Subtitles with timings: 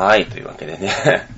[0.00, 0.90] はい、というわけでね。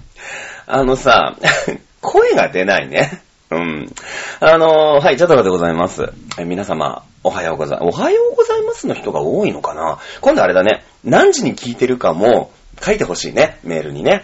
[0.69, 1.37] あのさ、
[2.01, 3.21] 声が出ないね。
[3.51, 3.93] うん。
[4.39, 6.13] あの、はい、チャドラでございます。
[6.39, 7.99] え皆様、おはようございます。
[7.99, 9.99] おはようございますの人が多いのかな？
[10.21, 10.85] 今度あれだね。
[11.03, 13.59] 何時に聞いてるかも書いてほしいね。
[13.65, 14.23] メールにね。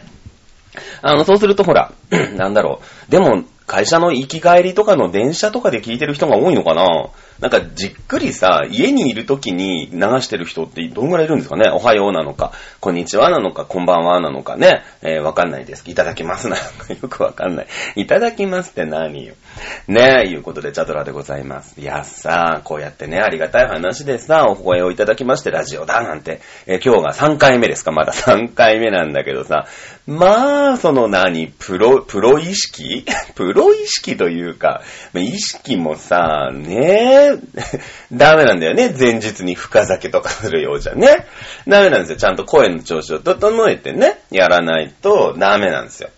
[1.03, 1.91] あの、そうするとほら、
[2.37, 3.11] なんだろう。
[3.11, 7.09] でも、会社の行き帰りとかの電車とかで聞いてる人が多いのかな？
[7.41, 11.71] なんかじっくりさ、家にいる時に流してる人ってどんぐらいいるんですかね？
[11.71, 14.83] おはようなのか、こんにちはなのか、こんばんはなのかね？
[15.03, 15.89] えー、わかんないです。
[15.89, 17.67] いただきますなのか、 よくわかんない。
[17.95, 19.35] いただきますって何よ？
[19.89, 21.75] ねえ、いうことでチャドラでございます。
[21.79, 27.93] いやさあ、こうやってね、ありがたい話でさ、お声をいただきましてラジオだなんて、え、今日が3回目ですか？
[27.93, 29.67] まだ3回目なんだけどさ、
[30.07, 33.05] まあ、その何、プロ、プロ意識？
[33.35, 34.83] プロ意識というか、
[35.15, 37.39] 意識もさ、ねえ、
[38.13, 38.95] ダメなんだよね。
[38.99, 41.27] 前日に深酒とかするようじゃね。
[41.67, 42.17] ダメなんですよ。
[42.19, 46.09] ちゃんと声の調子を整えてね、やらないとダメなんですよ。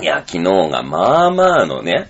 [0.00, 2.08] いや、昨日がまあまあのね、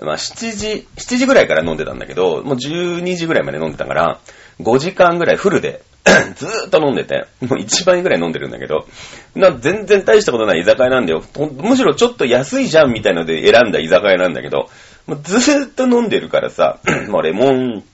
[0.00, 4.20] まあ7時、7時ぐらいから飲んでたんだけど、もう12時ぐらいまで飲んでたから、
[4.60, 5.82] 5時間ぐらいフルで
[6.36, 8.86] ずーっと飲んでて、もう1杯ぐらい飲んでるんだけど、
[9.34, 11.22] な全然大したことない居酒屋なんだよ。
[11.60, 14.68] むしろちょっと安いじゃんみたいので選んだ居酒屋なんだけど、
[15.06, 17.84] もうずーっと飲んでるからさ、 もうレモン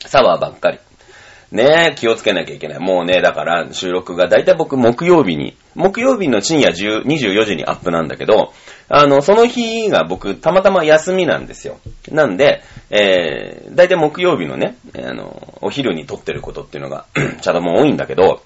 [0.00, 0.78] サワーばっかり。
[1.52, 2.78] ねえ、気をつけなきゃいけない。
[2.78, 8.54] もうね、だから収録がだいたい僕木曜日に、木曜日の深夜10 24時にアップなんだけど、
[8.94, 11.78] あの、その日が僕たまたま休みなんですよ。
[12.10, 17.06] なんで、えー、だいたい木曜日のね、あの、お昼に撮ってることっていうのが、
[17.40, 18.42] ちゃども多いんだけど、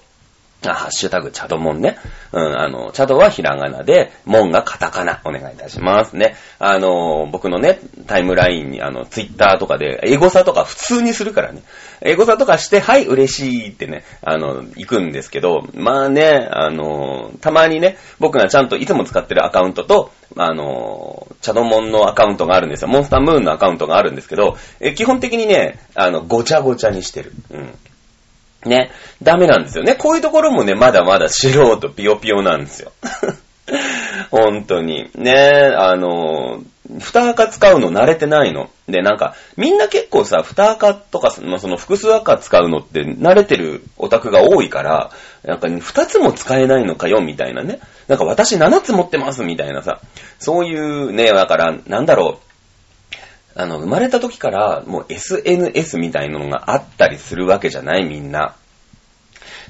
[0.65, 1.97] あ、ハッシュタグ、チャドモンね。
[2.31, 5.21] うん、あの、チャドはひらがなで、モンがカタカナ。
[5.23, 6.35] お願いいたしますね。
[6.57, 11.61] あの、僕のね、タイムラインに、あの、ツイッターとかで、エゴサとか普通にするからね。
[12.01, 22.87] エゴサとかして、はい、嬉しいってね、あの、行くんですけど、まあね、あの、たまにね、僕がちゃんといつも使ってるアカウントと、あの、チャドモンのアカウントがあるんですよ。
[22.87, 27.31] モンスタームーンのアカウントがあるんですけど、え基本的にね、あの、ごちゃごちゃにしてる。
[27.51, 27.73] うん。
[28.67, 28.91] ね、
[29.21, 29.95] ダメなんですよね。
[29.95, 32.91] こういうところもね、まだまだ素人ピヨピヨなんですよ。
[34.31, 35.09] 本当に。
[35.15, 35.33] ね、
[35.75, 38.69] あの、二赤使うの慣れてないの。
[38.87, 45.11] で、なんか、みんな結構さ、二赤とか、その複数赤使うのって慣れてるオタクが多いから、
[45.43, 47.79] なんか二つも使えないのかよ、みたいなね。
[48.07, 49.99] なんか私七つ持ってます、みたいなさ。
[50.39, 52.46] そういうね、だから、なんだろう。
[53.57, 58.55] あの、生まれた時からもう SNS みたいなのがあったりするわけじゃないみんな。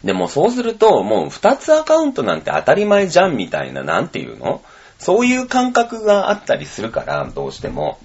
[0.04, 4.62] でもそうすると、もう二つアカウントなんて当たり前じゃんみたいな、なんていうの？
[5.00, 7.98] そういう感覚があったりするから、どうしても。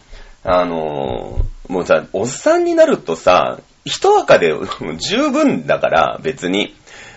[0.44, 4.54] あのー、もうさ、おっさんになるとさ、一赤で
[4.99, 6.76] 十分だから、別に。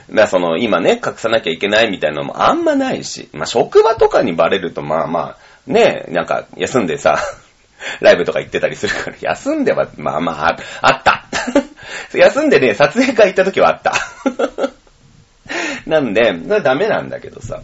[0.10, 5.38] まあその、今ね、隠さなきゃいけないみたいなのもあんまないし、まあ職場とかにバレるとまあまあ、
[5.68, 7.20] ね、なんか休んでさ、
[8.02, 11.26] ライブとか行ってたりするから、休んでは、まあまあ、あった。
[12.18, 13.94] 休んでね、撮影会行った時はあった。
[15.86, 17.62] なんで、ダメなんだけどさ。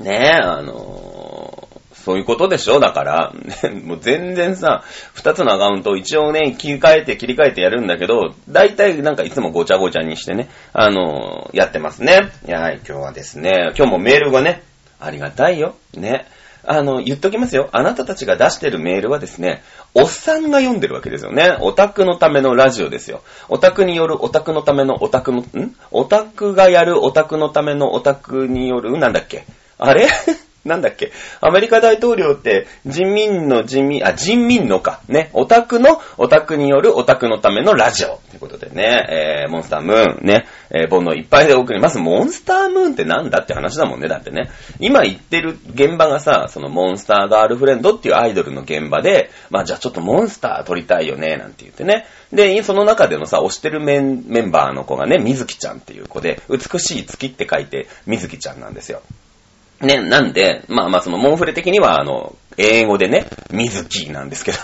[0.00, 2.78] ねえ、あのー、そういうことでしょ？
[2.78, 3.32] だから、
[3.82, 4.84] もう全然さ、
[5.14, 12.30] 二つのアカウントを一応ね、切り替えて切り替えてやるんだけど、大体なんかいつもごちゃごちゃにしてね、あのー、やってますね。
[12.46, 14.62] いや、今日はですね、今日もメールがね、
[15.00, 15.74] ありがたいよ。
[15.94, 16.26] ね。
[16.66, 17.68] あの、言っときますよ。
[17.72, 19.62] あなたたちが出してるメールはですね、
[19.94, 21.56] おっさんが読んでるわけですよね。
[21.60, 23.22] オタクのためのラジオですよ。
[23.48, 25.46] オタクによるオタクのためのオタクの、ん？
[25.90, 29.46] オタクがやるオタクのためのオタクによる、なんだっけ？
[29.78, 30.08] あれ？
[30.66, 31.12] なんだっけ？
[31.40, 35.00] アメリカ大統領って人民の人民、あ、人民のか。
[35.08, 35.30] ね。
[35.32, 38.20] オタクのオタクによるオタクのためのラジオ。
[38.30, 41.98] ということでね、えー、モンスタームーン、ね、えー、煩悩いっぱいで送ります。
[41.98, 44.08] モンスタームーンってなんだって話だもんね。
[44.08, 44.50] だってね。
[44.80, 52.06] 今言ってる現場がさ、そのモンスターガールフレンドっていうアイドルの現場で、まあじゃあちょっとモンスター撮りたいよね、なんて言ってね。
[52.32, 59.02] で、その中でのさ、推してるメンメンバーの子がね、みずきちゃんっていう子で、美しい月って書いて、みずきちゃんなんですよ。
[59.80, 64.58] ね、なんで、まあまあその、モンフレ的には、あの、英語でね、水木なんですけど、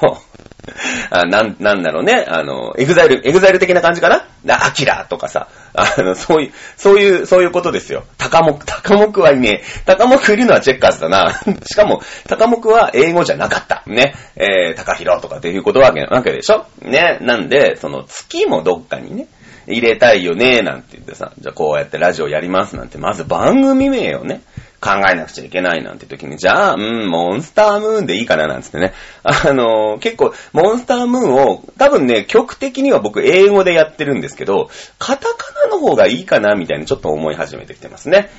[1.10, 4.64] あなん、なんだろうね、あの、エグザイル、エグザイル的な感じかな？
[4.64, 8.04] アキラとかさ、あの、そういう、そういう、そういうことですよ。
[8.16, 9.82] 高木、高木はいねえ。
[9.84, 11.32] 高木いるのはチェッカーズだな。
[11.66, 13.82] しかも、高木は英語じゃなかった。
[13.86, 14.14] ね。
[14.36, 16.64] えー、高広とかっていうことわけ、わけでしょ？
[16.80, 17.18] ね。
[17.20, 19.26] なんで、その月もどっかにね、
[19.66, 24.42] 入れたいよね、なんて言ってさ、じゃあこうやってラジオやりますなんて、まず番組名をね、
[24.82, 28.92] 考えなくちゃいけないなんて時に、じゃあ、うん、モンスタームーンでいいかななんつってね。
[29.22, 38.30] あのー、結構、モンスタームーンを、多分ね、曲的には僕英語でやってるんですけど、カタカナの方がいいかなみたいにちょっと思い始めてきてますね。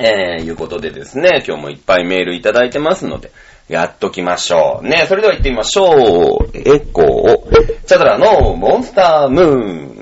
[0.00, 3.30] えー、いうことでですね、今日もいっぱいメールいただいてますので、
[3.68, 4.86] やっときましょう。
[4.86, 6.50] ね、それでは行ってみましょう。
[6.54, 9.46] エコー、チャドラのモンスタームー
[9.98, 9.99] ン。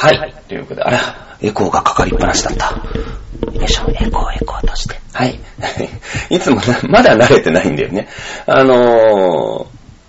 [0.00, 0.34] はい。
[0.46, 0.98] ということで、あら、
[1.40, 2.70] エコーがかかりっぱなしだった。
[3.52, 4.94] よいしょ、エコー、エコーとして。
[5.12, 5.40] はい。
[6.30, 8.06] いつもな、まだ慣れてないんだよね。
[8.46, 9.66] あのー、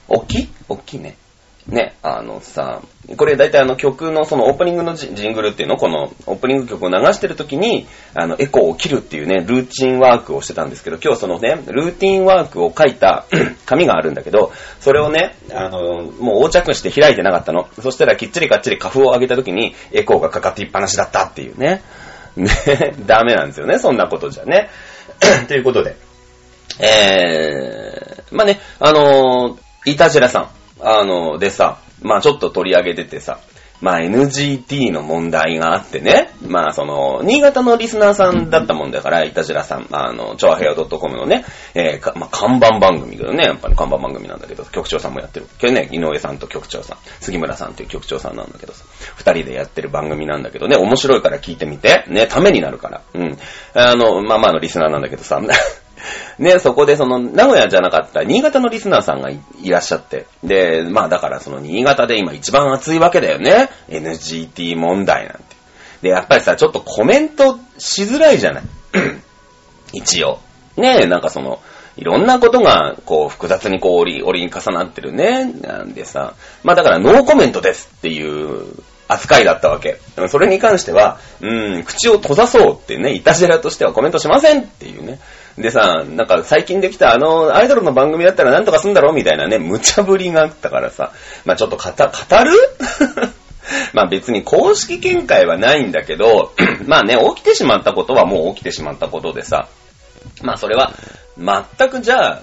[0.08, 0.40] 大き？
[0.42, 1.18] い大きいね。
[1.70, 2.82] ね、あのさ、
[3.16, 13.26] これ大体あの曲のそのオープニングのジングルっていうのこのオープニング曲を流してる時に、あの、エコーを切るっていうね、ルーチンワークをしてたんですけど、今日そのね、ルーティンワークを書いた
[13.66, 17.68] 紙があるんだけど、それをね、あの、もう横着して開いてなかったの。
[17.82, 21.82] そしたらきっちりかっちりカフを上げた時に、エコーがかかっていっぱなしだったっていうね。
[22.36, 22.50] ね、
[23.06, 24.70] ダメなんですよね、そんなことじゃね。
[25.48, 25.96] ということで。
[26.80, 30.59] えー、まあね、あのー、いたじらさん。
[30.82, 33.40] あの、でさ、まあちょっと取り上げててさ、
[33.82, 45.48] まあ NGT の問題があってね、まあその、新潟のリスナーさんだったもんだから、いたじらさん、あの、超平洋 .com のね、えーまあ看板番組だよね、やっぱり看板番組なんだけど、局長さんもやってる。
[45.62, 48.84] 今日ね、井上さんと局長さん、杉村さんという局長さんなんだけどさ、
[49.16, 53.02] 二人でやってる番組なんだけどね、面白いから聞いてみて、ね、ためになるから。
[53.14, 53.38] うん。
[53.74, 55.40] あの、まあまあのリスナーなんだけどさ、
[56.40, 60.26] ね、そこでその、名古屋じゃなかった新潟のリスナーさんがいらっしゃって。
[60.44, 63.70] で、まあだからその新潟で今一番熱いわけだよね。
[63.90, 65.42] NGT 問題なんて。
[66.02, 68.64] で、やっぱりさ、ちょっとコメントしづらいじゃない。
[69.94, 70.40] 一応。
[70.78, 71.60] ねなんかその、
[71.98, 75.52] いろんなことが、こう、複雑にこう、折り、折りに重なってるね。
[75.62, 76.36] なんでさ。
[76.64, 78.74] まあだから、ノーコメントですっていう
[79.10, 80.00] 扱いだったわけ。
[80.30, 85.20] それに関しては、うん、口を閉ざそうってね、いたじらとしてはコメントしませんっていうね。
[85.58, 89.12] でさ、なんか最近できたあの、アイドルの番組だったらなんとかすんだろ？
[89.12, 91.12] うみたいなね、無茶ぶりがあったからさ、
[91.46, 92.52] まあちょっと語、語る？
[93.94, 96.54] まあ別に公式見解はないんだけど、
[96.88, 99.68] まあね、起きてしまったことはもう起きてしまったことでさ、
[100.42, 100.94] まあそれは、
[101.38, 102.42] 全くじゃあ、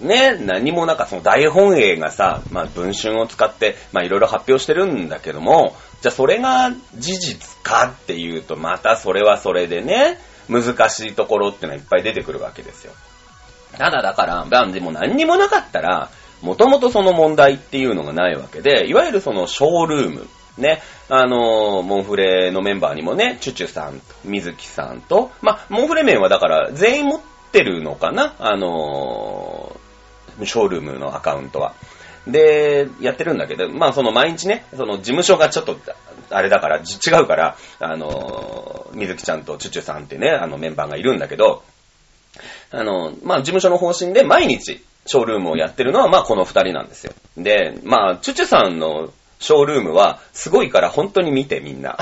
[0.00, 10.18] ね、何もなんかその大本営がさ、まあ文春を使って、まあいろいろ発表してるんだけども、じゃあそれが事実かっていうと、またそれはそれでね、
[10.48, 12.92] 難しいところってのはいっぱい出てくるわけですよ。
[13.76, 16.10] ただだから、まあでも何にもなかったら、
[16.42, 27.20] もともとその問題っていうのがないわけで、いわゆるそのショールーム、ね、あの、モンフレのメンバーにもね、チュチュさんと、水木さんと、まあ、モンフレ面はだから全員持っ
[27.52, 28.34] てるのかな？
[28.38, 29.76] あの、
[30.44, 31.74] ショールームのアカウントは。
[32.26, 35.76] で、やってるんだけど、まあその毎日ね、その事務所がちょっと、
[36.30, 36.82] あれだから、違
[37.22, 41.62] うから、あのー、水木ちゃんとチュチュさんってね、あのメンバーがいるんだけど、
[42.70, 47.12] あの、まあ事務所の方針で毎日、ショールームをやってるのは、まあこの二人なんですよ。
[47.36, 49.10] で、まあ、チュチュさんの
[49.40, 51.96] ショールームは、すごいから本当に見てみんな。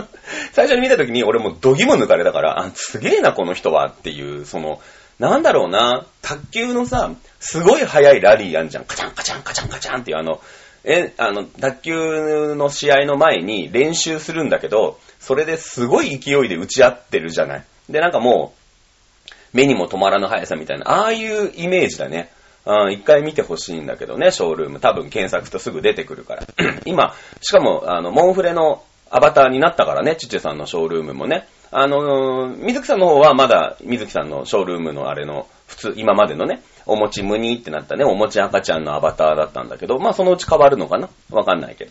[0.52, 4.80] 最初に見た時に俺もう度肝抜かれたから、あ、すげえなこの人はっていう、その、
[5.18, 7.10] なんだろうな、卓球のさ、
[7.40, 8.84] すごい速いラリーやんじゃん。
[8.84, 10.40] カチャンカチャンカチャンカチャンっていうあの、
[10.86, 17.64] え、あの、卓球の試合の前に練習するんだけど、それですごい勢いで打ち合ってるじゃない。
[17.90, 22.30] で、なんかもう、目にも止まらぬ速さみたいな、ああいうイメージだね。
[22.66, 24.80] うん、一回見てほしいんだけどね、ショールーム。
[24.80, 26.46] 多分検索とすぐ出てくるから。
[26.86, 31.48] 今、しかも、あの、モンフレのアバターになったからね、チュチュさんのショールームもね。
[31.72, 41.90] あのー、水木さんの方はまだ、水木さんのショールームのあれの、普通、今までのね、お餅ムニーってなったね、お餅赤ちゃんのアバターだったんだけど、まあそのうち変わるのかなわかんないけど。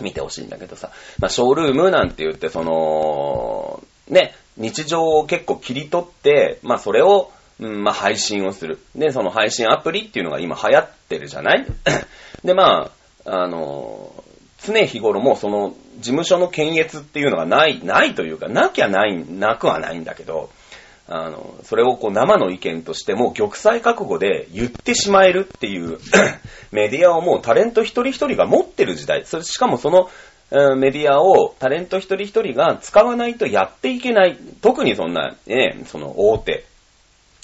[0.00, 0.90] 見てほしいんだけどさ。
[1.18, 8.78] まあショールームなんて言って、その、ね、日常を結構切り取って、まあそれを、うん、まあ配信をする。
[8.94, 11.66] で、その配信アプリっていうのが今流行ってるじゃない？
[12.44, 12.90] で、ま
[13.24, 14.12] あ、あの、
[14.64, 20.50] 常日頃もその事務所の検閲っていうのがない、ないというか、なきゃない、なくはないんだけど、
[21.08, 25.98] あの、それをこう生の意見としても玉砕覚悟で言ってしまえるっていう
[26.70, 29.24] メディアをもうタレント一人一人が持ってる時代。
[29.24, 30.10] それしかもその、
[30.50, 34.38] うんメディアをタレント一人一人が使わないとやっていけない。
[34.62, 36.64] 特にそんな、ね、その大手、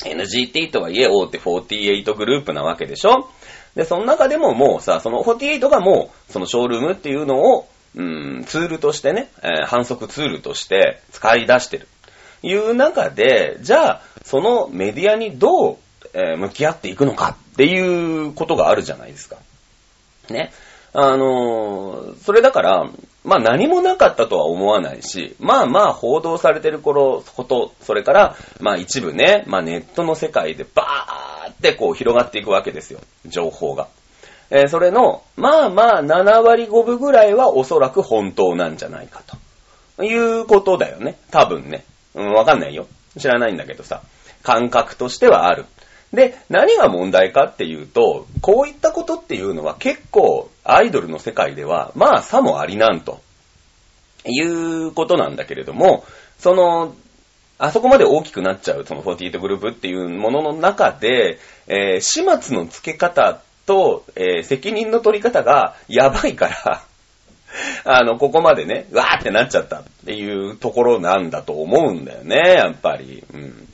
[0.05, 3.29] NGT とはいえ大手48グループなわけでしょ
[3.75, 11.89] で、その中でももうさ、その48がもう、そのショールームっていうのを、うん、ツールとしてね、えー反則ツールとして使い出してる。
[12.45, 15.77] いう中で、じゃあ、そのメディアにどう、
[16.13, 19.37] えー向き合っていくのかっていうことがあるじゃないですか。
[20.31, 20.53] ね。
[20.93, 22.91] あのーそれだから、
[23.25, 33.01] まあ何もなかったとは思わないし、まあまあ報道されてる頃、こと、それから、まあ一部ね、まあネットの世界でバーってこう広がっていくわけですよ。
[33.27, 33.89] 情報が。
[34.51, 40.05] えーそれの、まあまあ7割5分ぐらいはおそらく本当なんじゃないかと。
[40.05, 41.17] いうことだよね。
[41.31, 41.85] 多分ね。
[42.15, 42.87] うん、わかんないよ。
[43.19, 44.03] 知らないんだけどさ。
[44.43, 45.65] 感覚としてはある。
[46.13, 53.21] で、何が問題かっていうと、こういったことっていうのは結構アイドルの世界では、まあさもありなんと。
[54.27, 56.05] いうことなんだけれども、
[56.39, 56.95] その、
[57.59, 66.83] あそこまで大きくなっちゃう、その48グループっていうものの中で、えー始末の付け方と、えー責任の取り方がやばいから、
[67.85, 73.25] あの、ここまでね、わーってなっちゃったっていうところなんだと思うんだよね、やっぱり。
[73.33, 73.69] うん。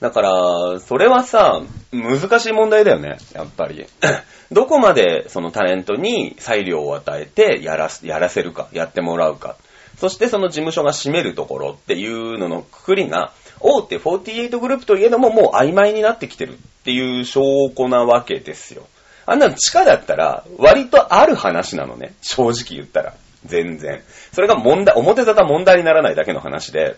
[0.00, 1.62] だから、それはさ、
[1.92, 3.86] 難しい問題だよね、やっぱり。
[4.52, 9.56] どこまでそのタレントに裁量を与えてやら、やらせるか、やってもらうか。
[9.98, 17.40] そしてその事務所が占めるところっていうののくくりが、大手48グループといえどももう曖昧になってきてるっていう証
[17.76, 18.86] 拠なわけですよ。
[19.26, 22.14] あんなの地下だったら、割とある話なのね。
[22.20, 23.14] 正直言ったら。
[23.44, 24.02] 全然。
[24.32, 26.96] それが問題、表沙汰問題にならないだけの話で、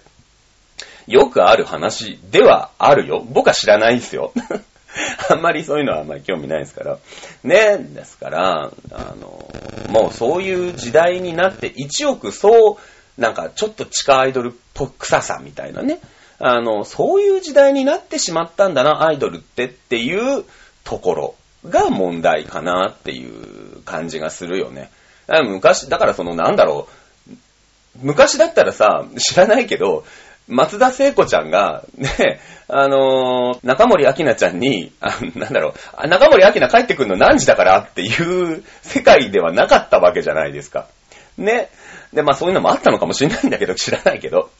[1.07, 3.25] よくある話ではあるよ。
[3.29, 4.33] 僕は知らないんですよ。
[5.31, 6.99] あんまりそういうのはあんまり興味ないですから。
[7.45, 9.51] ね、ですから、あの、
[9.89, 16.01] もうそういう時代になって、一億そう、なんかちょっと地下アイドルっぽ臭さみたいなね。
[16.39, 20.45] あの、そういう時代になってしまったんだな、アイドルってっていう
[20.85, 21.35] ところ
[21.69, 24.91] が問題かなっていう感じがするよね。
[25.29, 26.89] 昔、だからそのなんだろ
[27.29, 27.31] う、
[28.03, 30.05] 昔だったらさ、知らないけど、
[30.49, 40.87] 松田聖子ちゃんが、ね、あのー中森明菜ちゃんに、あなんだろう、中森明菜帰ってくるの何時だからっていう世界ではなかったわけじゃないですか。
[41.37, 41.69] ね。
[42.13, 44.51] で、まあそういうのもあったのかもしれないんだけど、知らないけど。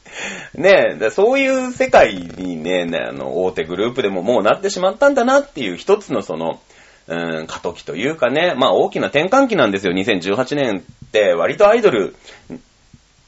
[0.55, 6.59] ねでそういう世界にね、ねあの、大手グループでももうなってしまったんだなっていう一つのその、
[7.07, 9.93] うん、過渡期というかね、まあ大きな転換期なんですよ。
[9.93, 12.15] 2018年って割とアイドル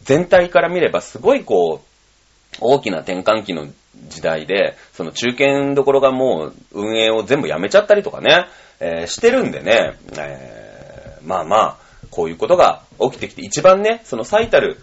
[0.04, 3.68] 全体から見ればすごいこう、大きな転換期の
[4.08, 8.48] 時代で、その中堅どころがもう運営を全部やめちゃったりとかね、
[8.80, 11.78] えーしてるんでね、えーまあまあ、
[12.12, 14.78] こういうことが起きてきて、一番ね、その最たる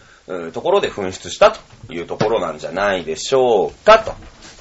[0.53, 4.15] ところで紛失したというところなんじゃないでしょうか、と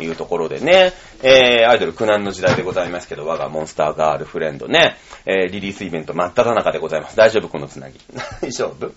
[0.03, 7.15] いうところでね、えー、アイドル苦難の時代でございますけど、我がモンスターガールフレンドね、えー、リリースイベント真っ只中でございます。
[7.15, 7.99] 大丈夫このつなぎ。
[8.41, 8.91] 大丈夫？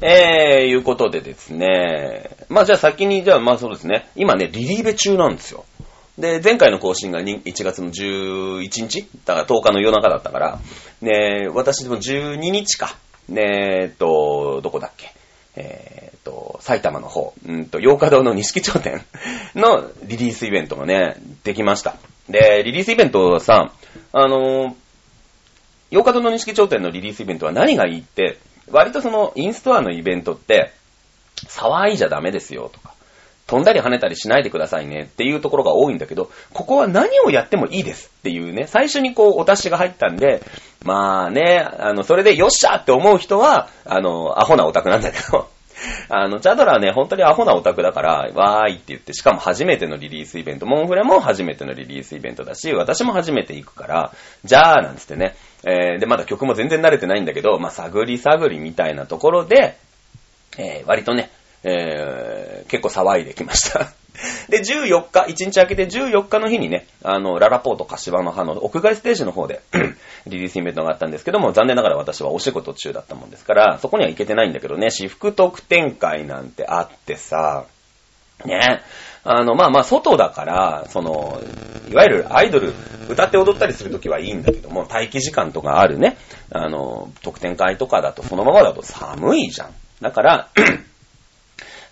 [0.00, 2.30] えー、いうことでですね。
[2.48, 4.08] まあじゃあ先に、じゃあまあそうですね。
[4.16, 5.64] 今ね、リリーベ中なんですよ。
[6.18, 10.58] で、前回の更新が1月の11日だから10日の夜中だったから、
[11.00, 12.96] ね、私でも12日か。
[13.28, 13.42] ね
[13.82, 15.12] えっと、どこだっけ？
[15.56, 19.04] えっと、埼玉の方、うんと、洋華堂の錦町店
[19.54, 21.96] のリリースイベントがね、できました。
[22.28, 23.70] で、リリースイベントはさ、
[24.12, 24.74] あの、
[25.90, 28.38] 洋華堂の錦町店のリリースイベントは何がいいって、
[28.70, 30.72] 割とそのインストアのイベントって、
[31.46, 32.94] 騒いじゃダメですよとか、
[33.46, 40.42] 飛んだり跳ねたりしないでくださいねっていうところが多いんだけど、ここは何をやってもいいですっていうね、最初にこうお達しが入ったんで、
[40.82, 45.48] まあね、あの、それでよっしゃって思う人は、あの、アホなオタクなんだけど、
[46.08, 54.12] あの、チャドラはね、本当にアホなオタクだから、わーいって言って、しかも初めてのリリースイベント、モンフレも初めてのリリースイベントだし、私も初めて行くから、
[54.44, 59.76] じゃあ、なんつってね、えー、で、まだ曲も全然慣れてないんだけど、まあ、探り探りみたいなところで、
[60.58, 61.30] えー、割とね、
[61.64, 63.92] えー、結構騒いできました。
[64.48, 69.60] で、14日、1日明けて14日の日にね、あの、ララポート柏の葉の屋外ステージの方で
[70.26, 77.64] リリースイベントがあったんですけども、残念ながら私はお仕事中だったもんですから、そこには行けてないんだけどね、私服特典会なんてあってさ、
[78.44, 78.82] ね
[79.24, 81.40] あの、まあまあ、外だから、その、
[81.90, 82.74] いわゆるアイドル、
[83.08, 86.18] 歌って踊ったりするときはいいんだけども、待機時間とかあるね、
[86.50, 89.70] あの、特典会とかだと、そのままだと寒いじゃん。
[90.02, 90.48] だから、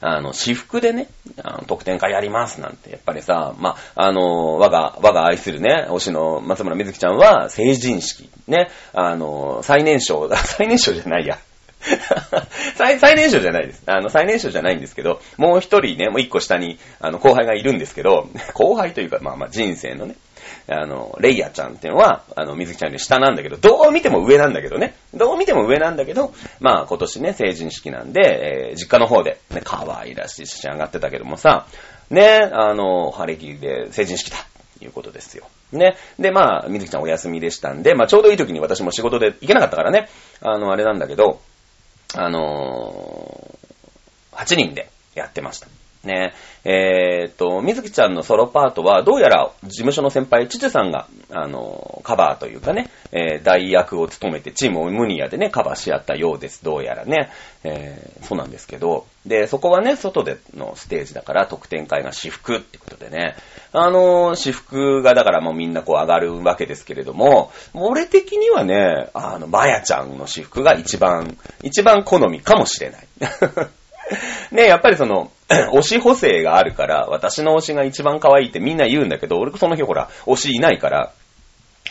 [0.02, 1.06] あの、私服でね、
[1.42, 11.38] あの特典会やりますなんて、やっぱりさ、まあ、あの、我が、我が愛するね、推しの松村みずきちゃんは、成人式、ね、あの、最年少、 最年少じゃないや。
[12.76, 13.82] 最、最年少じゃないです。
[13.87, 20.16] あの、最年少じゃないんですけど、もう一人ね、もう一個下に、あの、後輩がいるんですけど、 後輩というか、まあまあ人生のね、
[20.69, 24.95] あの、レイヤちゃんっていうのは、あの、水木ちゃんより下なんだけど、どう見ても上なんだけどね。
[25.14, 31.66] どう見ても上なんだけど、まあ今年ね、成人式なんで、えー、実家の方で、ね、可愛らしい写真上がってたけどもさ、
[32.11, 34.38] ね、あの、晴れ着で成人式だ。
[34.85, 35.47] いうことですよ。
[35.73, 35.97] ね。
[36.19, 40.09] で、まあ、水木ちゃんお休みでしたんで、まあ、ちょうどいい時に私も仕事で行けなかったからね、
[40.40, 41.40] あの、あれなんだけど、
[42.14, 45.69] あのー、8人でやってました。
[46.04, 56.62] ねえー、っと、水木ちゃんのソロパートは、どうやら事務所の先輩、チチュさんが、あの、カバーというかね、えー、代役を務めて、チームをムニアでね、カバーし合ったようです。
[56.62, 57.30] どうやらね。
[57.64, 63.37] えー、そうなんですけど、で、そこはね、外でのステージだから、特典会が私服ってことでね、
[63.73, 73.06] あの、私服がだからもうみんなこう上がるわけですけれども、俺的にはね、あの、まやちゃんの私服が一番、一番好みかもしれない。
[74.50, 81.12] ね、やっぱりその、 推し補正があるから、私の推しが一番可愛いってみんな言うんだけど、俺その日ほら、推しいないから、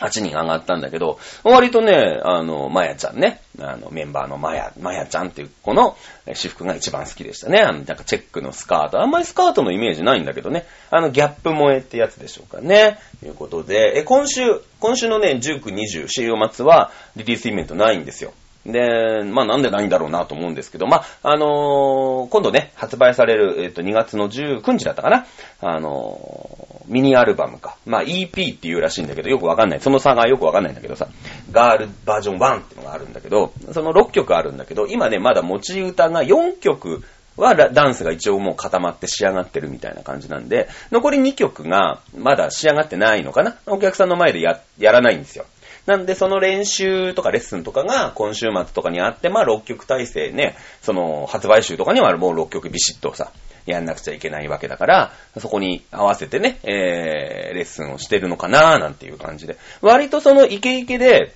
[0.00, 7.60] 8人上がったんだけど、割とね、あの、まやちゃんね、あの、メンバーのまや、まやちゃんっていう子の私服が一番好きでしたね。
[7.60, 9.00] あの、なんかチェックのスカート。
[9.00, 10.66] あんまりスカートのイメージないんだけどね。
[10.90, 12.98] あの、ギャップ萌えってやつでしょうかね。
[13.20, 14.42] ということで、え、今週、
[14.80, 18.32] 今週のね、19、20、週末はリリースイベントないんですよ。
[18.66, 25.26] で、まあなんでないんだろうなと思うんですけど、まあ、あのー、今度ね、発売される、えっ、と、2月の19日だったかな
[25.60, 27.76] あのー、ミニアルバムか。
[27.86, 29.80] まあ EP っていうらしいんだけど、よくわかんない。
[29.80, 31.08] その差がよくわかんないんだけどさ、
[31.50, 37.02] ガールバージョン1っていうのがあるんだけど、その6曲あるんだけど、今ね、まだ持ち歌が4曲
[37.36, 45.46] はダンスが一応もう固まって仕上がってるみたいな感じなんで、残り2曲がまだ仕上がってないのかなお客さんの前でや、やらないんですよ。
[45.86, 53.32] なんで、その練習とかレッスンとかが今週末とかにあって、まあ6曲体制ね、その発売集とかにはもう6曲ビシッとさ、
[53.66, 59.56] やんなくちゃいけないわけだから、そこに合わせてね、えー、レッスンをしてるのかなーなんていう感じで。
[59.80, 61.34] 割とそのイケイケで、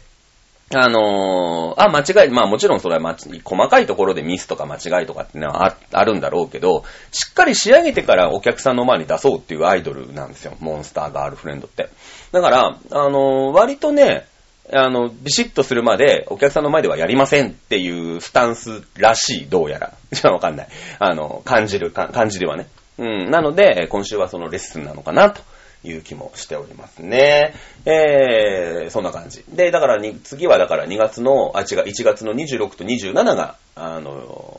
[0.74, 10.56] あのー、あ、間違い、まあもちろんそれは、ま、細かいところでミスとか間違いとかってのはああるんだろうけど、しっかり仕上げてからお客さんの前に出そうっていうアイドルなんですよ。
[10.58, 11.88] モンスターガールフレンドって。
[12.32, 14.26] だから、あのー、割とね、
[14.72, 19.92] あの、ビシッとするまでお客さんの前ではやりませんっていうスタンスらしい、どうやら。
[20.10, 20.68] じゃあわかんない。
[20.98, 22.66] あの、感じる、感じではね。
[22.98, 23.30] うん。
[23.30, 25.42] なので、今週はそのレッスンなのかな、と
[25.84, 27.54] いう気もしておりますね。
[27.84, 29.44] えー、そんな感じ。
[29.48, 34.55] で、だからに、次はだから2月の、あ、違う、1月の26と27が、あの、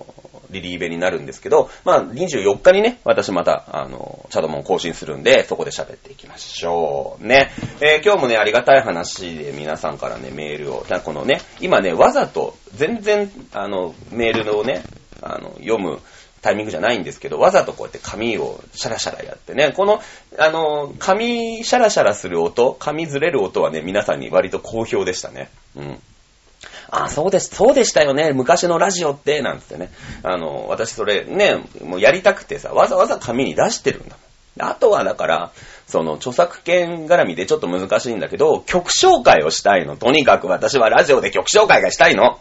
[0.50, 7.26] リリーベになるんですけど、まあ、24日にね、私また、あの、チャドモン更新するんで、そこで喋っていきましょう。
[7.26, 7.52] ね。
[7.82, 14.84] えー、今日もね、ありがたい話で皆さんからね、メールを、このね、今ね、わざと、全然、あの、メールをね、
[15.22, 16.00] あの、読む、
[16.42, 20.02] タイミングじゃないんですけど、わざとこうやって紙をシャラシャラやってね、この、
[20.38, 25.50] あの、紙シャラシャラする音、紙ずれる音はね、皆さんに割と好評でしたね。
[25.76, 26.02] うん。
[26.90, 29.92] あ、そうです、そうでしたよね、昔のラジオって、なんつってね。
[30.24, 34.70] あの、私それね、もうやりたくてさ、わざわざ紙に出してるんだもん。
[34.70, 35.52] あとはだから、
[35.86, 39.98] その著作権絡みでちょっと難しいんだけど、曲紹介をしたいの。
[39.98, 42.40] とにかく私はラジオで曲紹介がしたいの。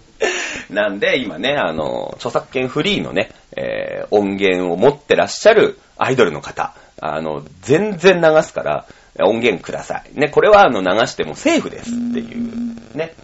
[0.70, 8.86] なんで、今ね、あの、著作権フリーのね、えー、音源を持ってらっしゃるアイドルの方、あの、全然流すから、
[9.20, 10.18] 音源ください。
[10.18, 13.14] ね、これはあの流してもセーフですっていう、ね、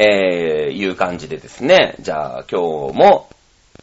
[0.00, 3.28] えー、いう感じでですね、じゃあ今日も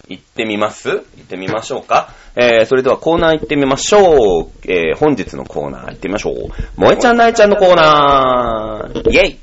[0.07, 0.89] 行ってみます？
[0.89, 2.13] 行ってみましょうか。
[2.35, 4.49] えー、それではコーナー行ってみましょう。
[4.63, 6.33] えー、本日のコーナー行ってみましょう。
[6.77, 9.39] 萌えちゃんなえちゃんのコーナーイェイ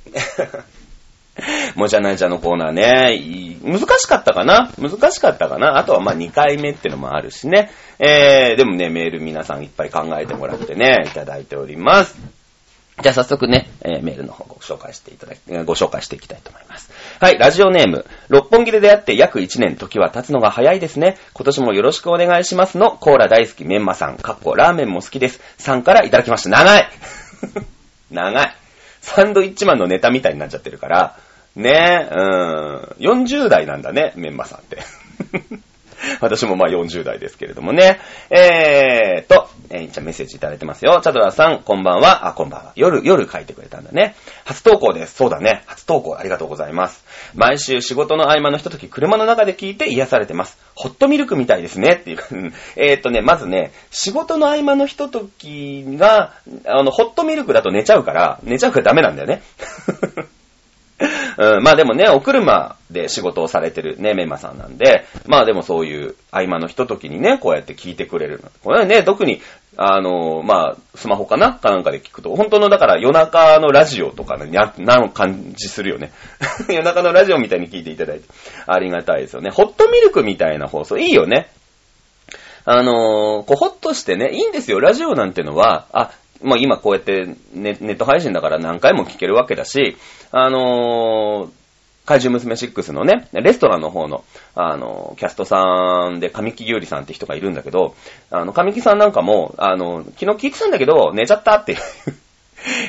[1.76, 4.70] もちゃないちゃんのコーナーね、難しかったかな？
[4.78, 5.78] 難しかったかな？
[5.78, 7.70] あとはま2回目ってのもあるしね。
[7.98, 12.16] えー、でもね、メール皆さんいっぱい考えてもらってね、いただいております。
[13.02, 16.90] じゃあ早速ね、えー、メールの方ご紹介していただき、ご紹介していきたいと思います。
[17.20, 21.18] はい、ラジオネーム、六本木で出会って約1年、時は経つのが早いですね。
[21.34, 25.40] 今年もよろしくお願いしますの、コーラ大好きメンマさん、かっこラーメンも好きです。
[25.58, 26.50] さんからいただきました。
[26.50, 26.88] 長い
[28.10, 28.56] 長い。
[29.00, 31.16] サンドイッチマンのネタみたいになっちゃってるから、
[31.56, 34.78] ねえ、うーん、40代なんだね、メンマさんって。
[36.20, 38.00] 私もまあ40代ですけれどもね。
[38.30, 41.00] えーと、えー、じゃメッセージいただいてますよ。
[41.02, 42.28] チャドラさん、こんばんは。
[42.28, 42.72] あ、こんばんは。
[42.74, 44.14] 夜、夜書いてくれたんだね。
[44.44, 45.14] 初投稿です。
[45.14, 45.62] そうだね。
[45.66, 47.04] 初投稿ありがとうございます。
[47.34, 50.58] 毎週仕事の合間のひととき、車の中で聞いて癒されてます。
[50.74, 51.98] ホットミルクみたいですね。
[52.00, 52.18] っていう。
[52.76, 56.34] えーとね、まずね、仕事の合間のひとときが、
[56.66, 59.42] あの、ホットミルクだと寝ちゃうから、寝ちゃうからダメなんだよね。
[61.38, 68.42] うん、まあでもね、お車で仕事をされてるね、メンマさんなんで、まあでもそういう合間のひとときにね、こうやって聞いてくれる。
[68.62, 69.40] これはね、特に
[69.76, 71.54] あの、まあ、スマホかな？
[71.54, 76.12] かなんかで聞くと、本当のだから夜中のラジオとかね、な、な感じするよね。
[76.68, 78.24] 夜中のラジオみたいに聞いていただいて、
[78.66, 79.50] ありがたいですよね。
[79.50, 81.48] ホットミルクみたいな放送、いいよね。
[82.64, 84.78] あのー、こう、ほっとしてね、いいんですよ。
[84.78, 86.10] ラジオなんてのは、あ、
[86.42, 89.96] もう今こうやってネネット配信だから何回も聞けるわけだし、
[90.30, 91.50] あのー、
[92.04, 94.24] 怪獣娘6のね、レストランの方の、
[94.56, 97.94] あのー、キャストさんで、神木優里さんって人がいるんだけど、
[98.30, 101.76] あの、神木さんなんかも、あの、昨日聞いてたんだけど、寝ちゃったって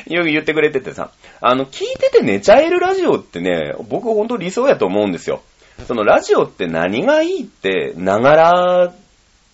[0.06, 5.42] 言ってくれててさ、あの、聞いてて寝ちゃえるラジオってね、僕ほんと理想やと思うんですよ。
[5.86, 8.94] そのラジオって何がいいって、ながら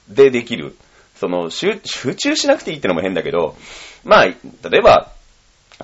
[0.09, 0.75] でできる。
[1.17, 1.77] その、集
[2.17, 3.57] 中しなくていいってのも変だけど、
[4.05, 4.35] まあ、例
[4.79, 5.09] えば、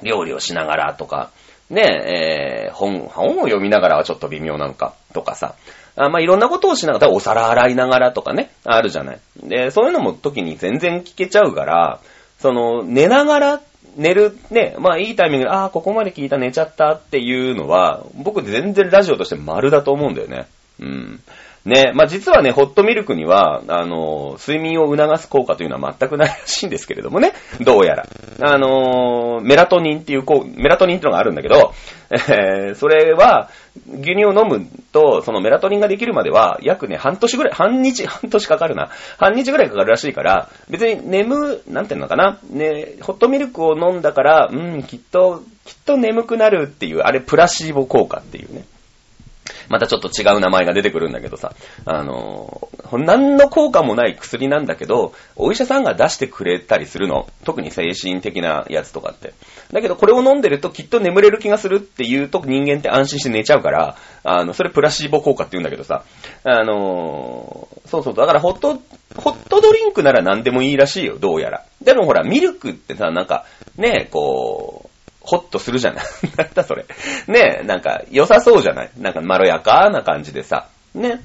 [0.02, 1.30] 料理をしながらとか、
[1.70, 5.54] ねえ、ー、本、本を読みながらはちょっと微妙なのか、とかさ。
[5.96, 9.18] あまあ、いろんなことをしながら、お皿洗いながらとかね、あるじゃない。
[9.42, 12.00] で、そういうのも時に全然聞けちゃうから、
[12.38, 13.60] その、寝ながら、
[13.96, 20.46] 寝る、ね、まあいいタイミングで、ああ、ここまで聞いた寝ちゃったっていうのは、僕全然ラジオとして丸だと思うんだよね。
[20.78, 21.20] うん。
[21.66, 28.06] ね、まあ、実はね、ホットミルクには、あの、睡眠を促す効果というのは全くないらしいんですけれどもね、どうやら。
[28.40, 31.72] あの、メラトニンっていう、こう、メラトニンっていうのがあるんだけど、
[32.10, 33.50] えー、それは、
[33.88, 38.90] 牛乳を飲むと、そのメラトニンができるまでは、約ね、半年ぐらい、半日、半年かかるな。
[39.18, 42.38] 半日ぐらいかかるらしいから、別に眠、なんていうのかな。
[42.48, 48.62] ね、ホットミルクを飲んだから、うん、きっと、きっと眠くなるっていう、あれプラシーボ効果っていうね。
[49.68, 51.54] またちょっと違う名前が出てくるんだけどさ、
[51.84, 57.26] あの、何の効果もない薬なんだけど、お医者さんが出してくれたりするの。
[57.44, 59.34] 特に精神的なやつとかって。
[59.72, 66.04] だけどこれを飲んでるときっと眠れる気がするっていうと人間って安心して寝ちゃうから、あの、それプラシーボ効果って言うんだけどさ、
[66.44, 68.80] あの、そうそう、だからホット、
[69.16, 71.64] ホットドリンクなら何でもいいらしいよ、どうやら。
[71.82, 73.44] でもほら、ミルクってさ、なんか、
[73.76, 74.85] ね、こう、
[75.26, 76.04] ホッとするじゃない
[76.38, 76.86] なんだそれ。
[77.28, 78.90] ねえ、なんか良さそうじゃない？
[78.96, 80.68] なんかまろやかな感じでさ。
[80.94, 81.20] ね。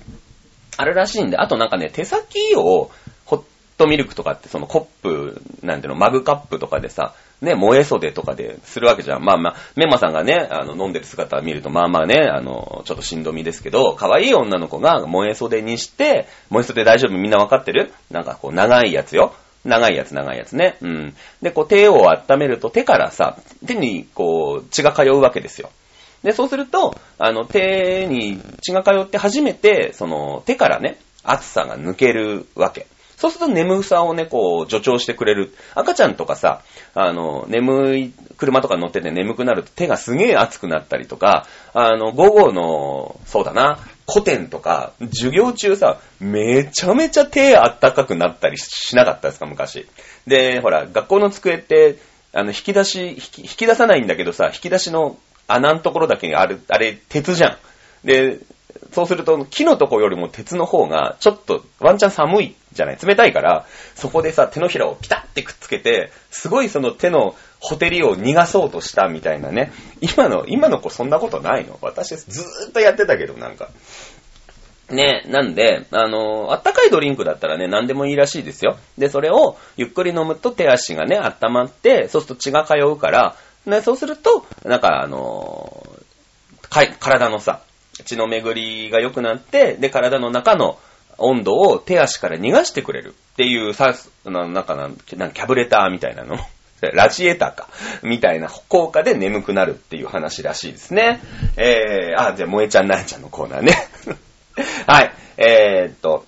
[0.78, 2.90] あるらしいんで、あとなんかね、手先を
[3.26, 3.42] ホッ
[3.78, 9.24] トミルクとかってそのコップ、なんていうの、マグカップとかでさ、ね、燃え袖とかでするわけじゃん。
[9.24, 17.92] まあまあ、メンマさんがね、あの、飲んでる姿を見ると、まあまあね、あの、ちょっとしんどみですけど、可愛い女の子が燃え袖にして、燃え袖大丈夫みんなわかってる？
[18.12, 19.34] なんかこう、長いやつよ。
[19.64, 20.78] 長いやつ、長いやつね。
[20.82, 21.16] うん。
[21.42, 25.70] で、こう手を温めると手からさ、手にこう血が通うわけですよ。
[26.24, 32.88] で、そうすると、あの、手に血が通って初めて、その、手からね、熱さが抜けるわけ。
[33.18, 35.54] そうすると眠さをね、こう、助長してくれる。
[35.76, 36.62] 赤ちゃんとかさ、
[36.94, 43.80] あの、眠い、車とか乗ってて眠くなると手がすげえ熱くなったりとか、あの、午後の、そうだな、
[44.12, 49.88] 古典とか、授業中さ、めちゃめちゃ手あったかくなったりしなかったですか、昔。
[50.28, 51.98] で、ほら、学校の机って、
[52.34, 57.58] あの、引き出し引き、引き出さないんだけどさ、引き出しの穴のところだけにある、あれ、鉄じゃん。
[58.06, 58.40] で、
[58.94, 62.98] そうすると、木のとこよりも鉄の方が、ちょっと、ワンチャン寒いじゃない？
[63.02, 69.72] 冷たいから、そこでさ、手のひらをピタってくっつけて、すごいその手のほてりを逃がそうとしたみたいなね。
[70.02, 71.78] 今の、今の子そんなことないの？
[71.82, 73.70] 私ずーっとやってたけど、なんか。
[74.90, 78.78] ね、なんで、あの、あったかいドリンクだったらね、何でもいいらしいですよ。
[78.98, 85.88] で、それをゆっくり飲むと手足がね、温まって、そうすると血が通うから、ね、そうすると、なんかあの
[86.70, 87.62] 体のさ、
[88.04, 90.80] 血の巡りが良くなって、で、体の中の
[91.18, 93.94] 温度を手足から逃がしてくれるっていうさ、
[94.26, 96.38] なんかなんか、キャブレターみたいなの。
[96.94, 97.70] ラジエーターか。
[98.02, 101.22] みたいな効果で眠くなるっていう話らしいですね。
[101.58, 103.74] えー、あ、じゃあ、萌えちゃんなえちゃんのコーナーね。
[104.88, 105.12] はい。
[105.38, 106.26] えー、っと、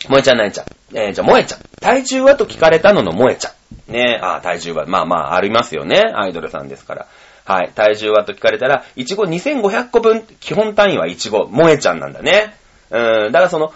[0.00, 0.66] 萌えちゃんなえちゃん。
[0.94, 1.60] えー、じゃあ、萌えちゃん。
[1.80, 3.92] 体重はと聞かれたのの萌えちゃん。
[3.92, 6.02] ねあ、体重は、まあまあ、ありますよね。
[6.14, 7.06] アイドルさんですから。
[7.44, 7.72] はい。
[7.74, 12.54] 体重はと聞かれたら、いちご2500個分、基本単位はいちご、萌えちゃんなんだね。
[12.90, 13.72] うーん、だからその、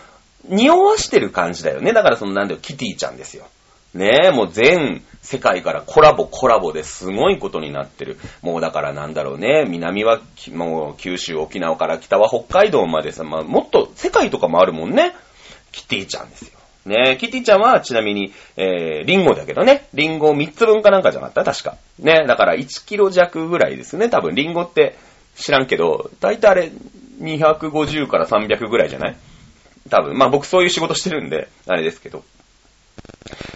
[0.49, 1.93] 匂わしてる感じだよね。
[1.93, 3.47] だからその、なんだよ、キティちゃんですよ。
[3.95, 8.17] ねえ、もう全世界からコラボコラボですごいことになってる。
[8.43, 10.21] もうだからなんだろうね、南は
[10.55, 15.15] もう九州、沖縄から北は北海道までさ、まあ、もっと世界とかもあるもんね。
[15.73, 16.51] キティちゃんですよ。
[16.87, 21.53] ねキティちゃんはちなみに、えー、リンゴだけどね、リンゴ3つ分かなんかじゃなかった？
[21.53, 21.77] 確か。
[21.99, 24.09] ねだから1キロ弱ぐらいですね。
[24.09, 24.97] 多分リンゴって
[25.35, 26.71] 知らんけど、だいたいあれ
[27.21, 29.17] 250から300ぐらいじゃない？
[29.91, 30.17] 多分。
[30.17, 32.23] まあ僕そういう仕事してるんで、あれですけど。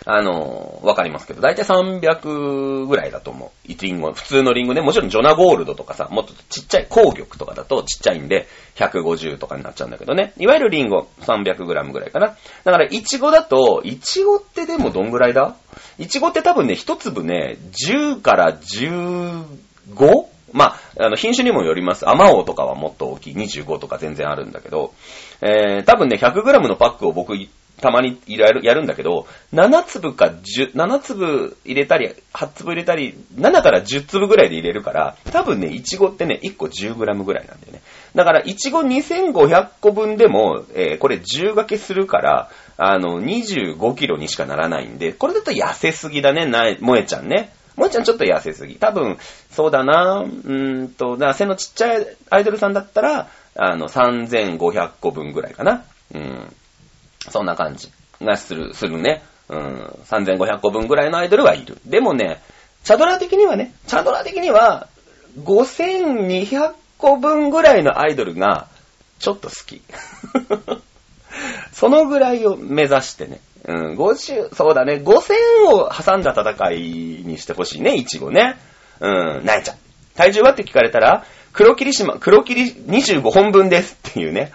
[0.07, 3.69] あの、わかりますけど、だいたい300ぐらいだと思う。
[3.69, 10.33] リンゴ、普通のリンゴね、もちろんジョナゴールドとかさ、もっとちっちゃい、紅玉とかだとちっちゃいんで、150とかになっちゃうんだけどね。
[10.39, 12.37] いわゆるリンゴ、300グラムぐらいかな。
[12.65, 15.55] だから、イチゴだと、イチゴってでもどんぐらいだ？
[15.99, 19.45] イチゴって多分ね、一粒ね、10から 15?
[20.53, 22.09] まあ、あの、品種にもよります。
[22.09, 23.35] アマオとかはもっと大きい。
[23.37, 24.93] 25とか全然あるんだけど、
[25.41, 27.37] えー、多分ね、100g のパックを僕、
[27.81, 37.81] たまにやる、やるんだけど、7粒か10、7粒入れたり、8粒入れたり、7から10粒ぐらいで入れるから、多分ね、いちごってね、1個 10g ぐらいなんだよね。
[38.15, 47.53] だから、いちご2500個分でも、えー、これ10掛けするから、あの、25キロにしかならないんで、これだと痩せすぎだね、な、萌えちゃんね。
[47.77, 48.75] もえちゃんちょっと痩せすぎ。
[48.75, 49.17] 多分、
[49.51, 55.85] そうだな、うーんと、だ背のちっちゃいアイドルさんだったら、あの、3500個分ぐらいかな。
[56.15, 56.53] うん。
[57.29, 59.23] そんな感じがする、するね。
[59.49, 59.79] うん。
[60.05, 61.79] 3500個分ぐらいのアイドルはいる。
[61.85, 62.41] でもね、
[62.85, 64.89] チャドラ的にはね、チャドラ的には、
[65.39, 68.69] 5200個分ぐらいのアイドルが、
[69.19, 69.83] ちょっと好き。
[71.73, 73.41] そのぐらいを目指してね。
[73.65, 75.35] うん、50、そうだね、5000
[75.69, 76.79] を挟んだ戦い
[77.25, 78.57] にしてほしいね、いちごね。
[79.01, 79.77] うん、なえちゃん。
[80.17, 84.53] 体重はって聞かれたら、黒霧島、黒霧25本分ですっていうね。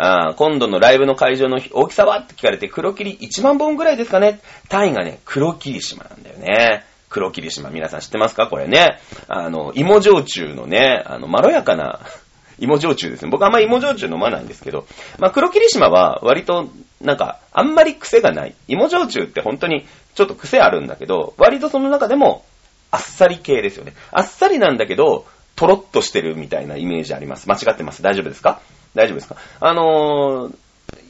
[0.00, 2.18] あ今度のライブの会場の大きさは？
[2.20, 4.40] って聞かれて、黒霧1万本ぐらいですかね？
[4.68, 6.84] 単位がね、黒霧島なんだよね。
[7.08, 8.46] 黒霧島、皆さん知ってますか？
[8.46, 9.00] これね。
[9.26, 12.00] あの、芋焼酎のね、あの、まろやかな
[12.60, 13.30] 芋焼酎ですね。
[13.30, 14.86] 僕あんまり芋焼酎飲まないんですけど、
[15.18, 16.68] まあ、黒霧島は割と、
[17.00, 18.54] なんか、あんまり癖がない。
[18.68, 22.44] 芋焼酎って本当にちょっと癖あるんだけど、割とその中でも、
[22.90, 23.94] あっさり系ですよね。
[24.12, 25.24] あっさりなんだけど、
[25.56, 27.48] とろっとしてるみたいなイメージあります。
[27.48, 28.02] 間違ってます。
[28.02, 28.60] 大丈夫ですか？
[28.98, 29.36] 大丈夫ですか？
[29.60, 30.54] あのー、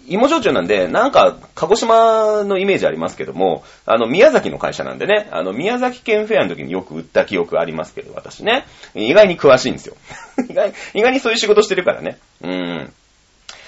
[0.09, 8.67] 芋焼酎なんで、なんか、鹿児島のイメージありますけども、あの、宮崎の会社なんでね、あの、宮崎県フェアの時によく売った記憶ありますけど、私ね。
[8.95, 9.97] 意外に詳しいんですよ。
[10.49, 12.19] 意外、意外にそういう仕事してるからね。
[12.43, 12.93] うん。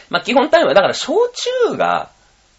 [0.08, 1.14] まあ、基本単位は、だから焼
[1.68, 2.08] 酎が、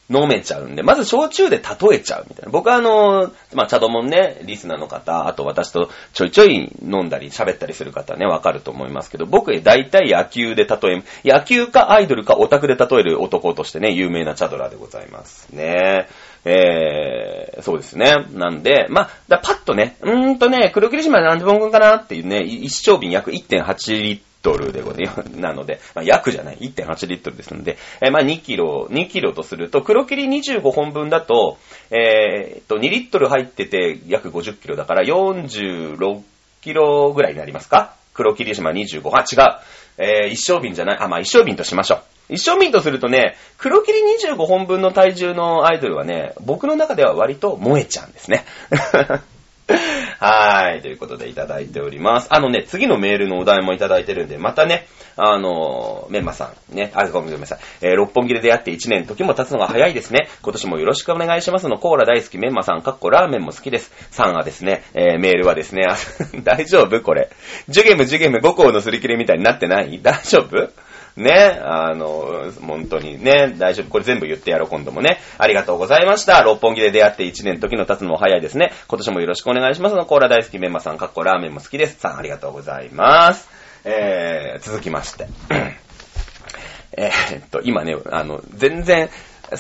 [0.09, 2.51] 飲めちゃうんで、まず焼酎で例えちゃうみたいな。
[2.51, 16.07] 僕はあの、まあ、茶道もね、リスナーの方、あと私とちょいちょい飲んだり喋ったりする方ね、わかると思いますけど、僕大体野球で例え、野球かアイドルかオタクで例える男としてね、有名なチャドラでございますね。
[16.45, 18.25] えー、そうですね。
[18.33, 25.25] なんで、まあ、だパッとね、うーんとね、黒霧島何本分かなっていうね、一升瓶約1.8リットルでございます。
[25.37, 31.57] なので、まあ、約じゃない、1.8リットルですので、えー、まあ、2キロ、2キロとすると、黒霧25本分だと、
[31.91, 36.21] えー、と、2リットル入ってて約50キロだから46
[36.61, 37.95] キロぐらいになりますか？
[38.13, 39.09] 黒霧島25。
[39.13, 39.59] あ、違う。
[39.97, 40.97] えー、一升瓶じゃない。
[40.99, 42.03] あ、まあ、一升瓶としましょう。
[42.31, 48.45] 一升瓶とするとね、黒霧25本分の体重のアイドルはね、僕の中では割と萌えちゃんですね。
[50.19, 50.81] はい。
[50.81, 52.27] ということでいただいております。
[52.29, 57.59] あのね、次のメールのお題もいただいてるんで、またね、あのメンマさん、ね、あ、ごめんなさい。
[57.81, 60.29] えー、六本木で出会って1年、時も経つのが早いですね。
[60.41, 63.91] 今年もよろしくお願いしますの、コーラ大好きメンマさん、かっこラーメンも好きです。
[64.11, 65.87] さんはですね、えー、メールはですね、
[66.43, 67.29] 大丈夫これ。
[67.67, 69.99] ジュゲムジュゲム5校のすり切れみたいになってない？
[70.01, 70.69] 大丈夫？
[71.17, 73.89] ね、あの、本当にね、大丈夫。
[73.89, 75.19] これ全部言ってやろう、今度もね。
[75.37, 76.41] ありがとうございました。
[76.41, 78.71] 六本木で出会って1年時の経つのも早いですね。
[78.87, 81.99] 今年もよろしくお願いしますの、コーラ大好きメンマさん、かっこラーメンも好きです。
[81.99, 83.49] さん、ありがとうございます。
[83.83, 85.27] えー、続きまして。
[86.97, 89.09] えー、っと、今ね、あの、全然、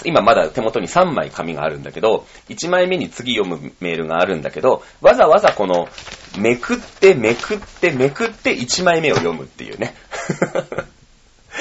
[0.05, 5.89] 今まだ手元に3枚紙があるんだけど、1枚目に次読むメールがあるんだけど、わざわざこの、
[6.37, 9.93] めくってめくってめくって1枚目を読むっていうね。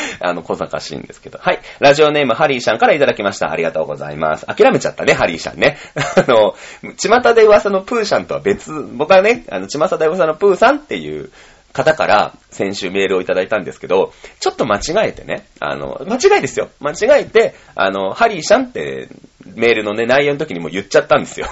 [0.20, 1.38] あの、小賢しいんですけど。
[1.38, 1.60] はい。
[1.78, 3.50] ラジオネーム、ハリーさんからいただきました。
[3.50, 4.46] ありがとうございます。
[4.46, 5.78] 諦めちゃったね、ハリーさんね。
[5.94, 6.54] あの、
[6.96, 11.30] 巷で噂のプーシャンとは別、僕はね、あの、巷で噂のプーさんっていう
[11.72, 16.68] 方から先週メールをいただいたんですけど、ちょっと間違えてね、あの、間違いですよ。
[16.80, 19.08] 間違えて、あの、ハリーさんって
[19.44, 21.46] メールのね、内容の時にも言っちゃったんですよ。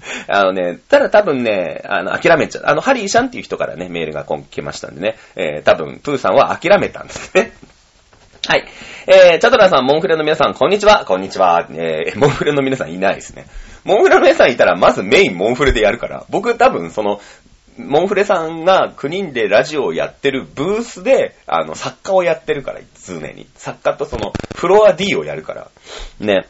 [0.28, 2.62] あのね、ただ多分ね、あの、諦めちゃう。
[2.66, 7.52] あの、ハリーさんっていう人からね、メールが今来ましたんでね、えー、多分、プーさんは諦めたんですね。
[8.48, 8.64] はい。
[9.06, 11.04] えー、チャトラさん、モンフレの皆さん、こんにちは。
[11.04, 11.68] こんにちは。
[11.70, 13.44] えー、モンフレの皆さんいないですね。
[13.84, 17.20] モンフレの皆さんいたら、まずメインモンフレでやるから、僕多分その、
[17.76, 23.46] モンフレさんが9人でラジオをやってるブースで、あの、作家をやってるから、常に。
[23.54, 25.68] 作家とその、フロア D をやるから。
[26.18, 26.46] ね。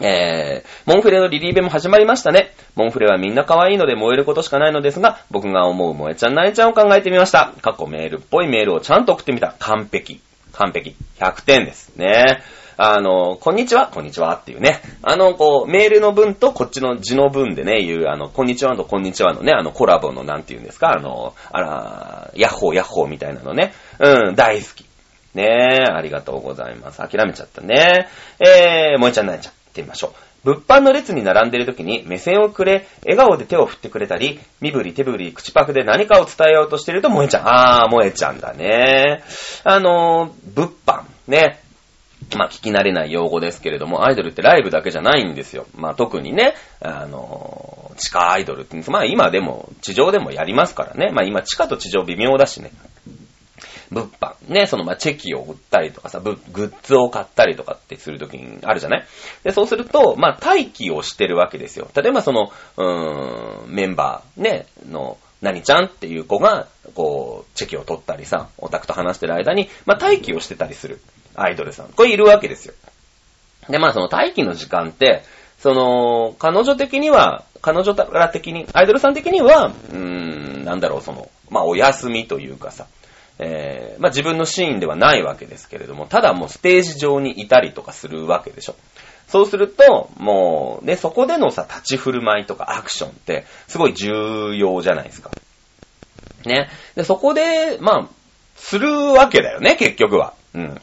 [0.00, 2.54] えー、モンフレのリリーベも始まりましたね。
[2.74, 7.52] モンフレはみんな可愛いので燃えることしかないのですが、僕が思う萌えちゃんなえちゃんを考えてみました。
[7.60, 9.54] 過去メールっぽいメールをちゃんと送ってみた。
[9.58, 10.22] 完璧。
[10.52, 10.96] 完璧。
[11.18, 12.42] 100点ですね。
[12.76, 14.80] あの、こんにちは、こんにちはっていうね。
[15.02, 23.72] あの、こう、メールの文とこっちの字の文でね、言う、あの、こんにちはとこんにちはのね、あの、コラボのなんて言うんですか、あの、あら、ヤッホーヤッホーみたいなのね。
[23.98, 24.86] うん、大好き。
[25.34, 25.44] ね
[25.80, 26.98] え、ありがとうございます。
[26.98, 28.08] 諦めちゃったね。
[28.38, 30.31] えー、萌えちゃんなえちゃん、行ってみましょう。
[30.44, 37.48] 物販の列に並んでいる時に目線をくれ、笑顔で手を振ってくれたり、身振り手振り、口パクで何かを伝えようとしていると萌えちゃん。
[37.48, 39.22] あー、萌えちゃんだね。
[39.64, 41.02] あのー、物販。
[41.28, 41.60] ね。
[42.36, 45.66] まあ、聞き慣れない用語ですけれども、アイドルってライブだけじゃないんですよ。
[45.74, 51.10] まあ、特にね、あのー、地下アイドルって、まあ、今でも、地上でもやりますからね。
[51.12, 52.72] まあ、今、地下と地上微妙だしね。
[53.92, 54.34] 物販。
[54.48, 59.06] ね、その、まチェキを売ったりとかさ、グッズを買ったりとかってするときにあるじゃない？
[59.44, 61.88] で、そうすると、まあ、待機をしてるわけですよ。
[61.94, 71.00] 例えばその、うーん、メンバー、ね、の、何ちゃんっていう子が、こう、チェキを取ったりさ、オタクと話してる間に、まあ、待機をしてたりする
[71.34, 71.88] アイドルさん。
[71.88, 72.74] これいるわけですよ。
[73.68, 75.24] で、まあ、その待機の時間って、
[75.58, 82.86] その、彼女的には、彼女ら的に、アイドルさん的には、うーん、なんだろう、その、まあ、お休みというかさ、
[83.38, 88.76] えー、まあ、自分のシーンではないわけですけれども、ただもうステージ上にいたりとかするわけでしょ。
[89.28, 95.30] そうすると、もう、ね、そこでのさ、立ち振る舞いとかアクションって、すごい重要じゃないですか。
[96.44, 96.68] ね。
[96.94, 98.08] で、そこで、まあ、
[98.56, 100.34] するわけだよね、結局は。
[100.54, 100.80] うん。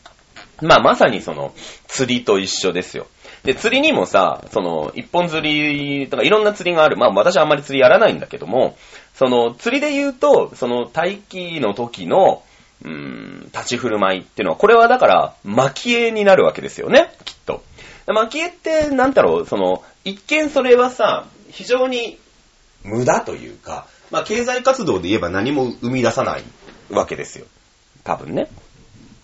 [0.62, 1.54] まあ、まさにその、
[1.88, 3.08] 釣りと一緒ですよ。
[3.44, 6.98] で、釣りにもさ、その、一本釣りとかいろんな釣りがある。
[6.98, 8.78] まあ、私はあんまり釣りやらないんだけども、
[9.16, 12.44] その、釣りで言うと、その、待機の時の、
[12.84, 17.64] うーん、立ち振る舞いっていうのは、これはだから、蒔絵になるわけですよね、きっと。
[18.08, 22.18] 蒔絵って、なんだろう、その、一見それはさ、非常に
[22.84, 26.44] 無駄というか、まあ、経済活動で言えば何も生み出さない
[26.90, 27.46] わけですよ。
[28.04, 28.50] 多分ね。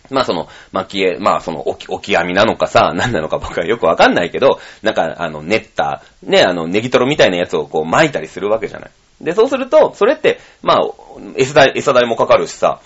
[0.10, 8.92] まあその、巻き絵、まあその、置き、置き網なのかさ、何なのか僕はよくわかんないけど、なんか、あの、練った、ね、あの、ネギトロみたいなやつをこう巻いたりするわけじゃない。
[9.22, 10.80] で、そうすると、それって、まあ、
[11.38, 12.82] 餌代、餌代もかかるしさ、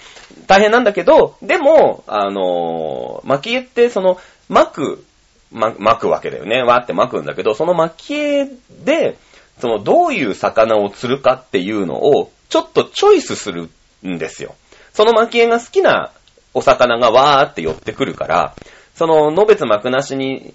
[0.47, 5.05] 大変なんだけど、でも、あのー、巻き絵って、その、巻く、
[5.51, 6.61] ま、巻くわけだよね。
[6.61, 8.47] わーって巻くんだけど、その巻き絵
[8.85, 9.17] で、
[9.59, 13.69] その、どういう魚を釣るかっていうのを、ちょっとチョイスする
[14.07, 14.55] んですよ。
[14.93, 16.11] その巻き絵が好きな
[16.53, 18.55] お魚がわーって寄ってくるから、
[18.95, 20.53] その、のべつ巻くなしに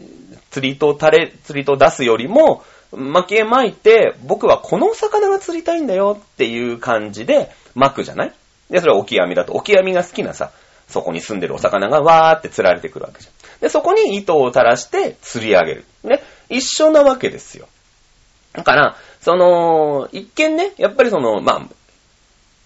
[0.51, 8.33] 釣りとタレ、釣りと出すよりも、巻き絵巻いて、僕はこのお魚が釣りたいんだよっていう感じで巻くじゃない？
[8.71, 10.51] で、それはオキアミだと、オキアミが好きなさ、
[10.89, 13.61] そこに住んでるお魚がわーって釣られてくるわけじゃん。
[13.61, 15.85] で、そこに糸を垂らして釣り上げる。
[16.05, 16.23] ね？
[16.51, 17.69] 一緒なわけですよ。
[18.53, 21.69] だから、その、一見ね、やっぱりその、まあ、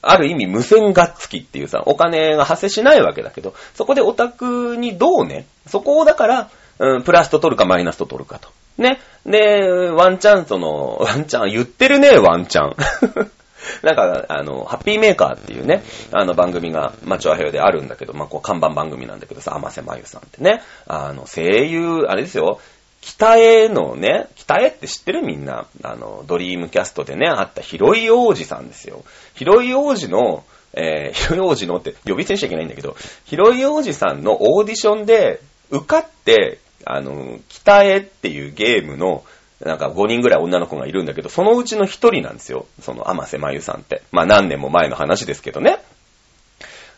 [0.02, 8.50] ある意味無線がっつきっていうさ、お金が発生しないわけだけど、そこでオタクにどうね、そこをだから、うん、プラスと取るかマイナスと取るかと。
[8.78, 9.00] ね。
[9.26, 12.76] で、ワンチャンその、ワンチャン、言ってるね、ワンチャン。
[13.82, 15.82] なんか、あの、ハッピーメーカーっていうね、
[16.12, 22.60] あの番組が、まあ、チョアヘヨであるんだけど、まあ、こう、看板番組なんだけどさ、甘瀬まゆさんってね、あの、声優、あれですよ、
[23.08, 25.66] 北へのね、北へって知ってるみんな。
[25.82, 29.02] あの、ドリームキャストでね、あった広い王子さんですよ。
[29.34, 30.44] 広い王子の、
[30.74, 35.40] えー、 広い王子のって呼び捨てにしちゃいけないんだけど、広い王子さんのオーディションで
[35.70, 39.24] 受かって、あの、北へっていうゲームの、
[39.64, 42.66] なんか5人ぐらい女の子がいるんだけど、そのうちの1人なんですよ。
[42.82, 44.02] その甘瀬まゆさんって。
[44.12, 45.78] まあ何年も前の話ですけどね。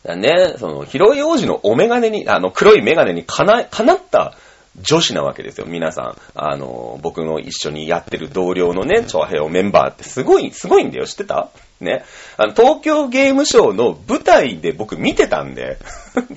[0.04, 4.34] ね、その、広い王子のお眼鏡に、あの、黒い眼鏡にかな、かなった
[4.76, 5.66] 女子なわけですよ。
[5.66, 11.06] 皆さん、あの、僕の一緒にやってる同僚のね、チョアヘオメンバーってすごい、すごいんだよ。
[11.06, 11.50] 知ってた？
[11.80, 12.04] ね。
[12.36, 15.78] あの、東京ゲームショウの舞台で僕見てたんで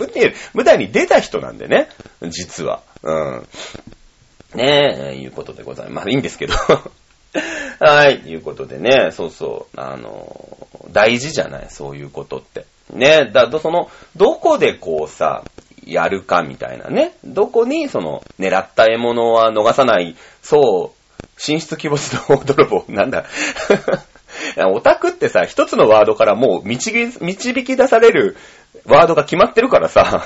[0.54, 1.90] 舞台、に出た人なんでね。
[2.30, 2.82] 実は。
[3.04, 3.48] うん。
[4.56, 6.06] ねえ、いうことでございます。
[6.06, 6.54] まあいいんですけど
[7.80, 12.66] はい、いうことでね、そうそう、あの、大事じゃない、そういうことって。
[12.92, 15.44] ね、だとその、どこでこうさ、
[15.88, 17.16] やるかみたいなね。
[17.24, 23.26] どこにその、狙った獲物は逃さない、そう、進出鬼没の泥棒、なんだ。
[24.72, 27.14] オタクってさ、一つのワードからもう導
[27.64, 28.36] き出される
[28.86, 30.24] ワードが決まってるからさ、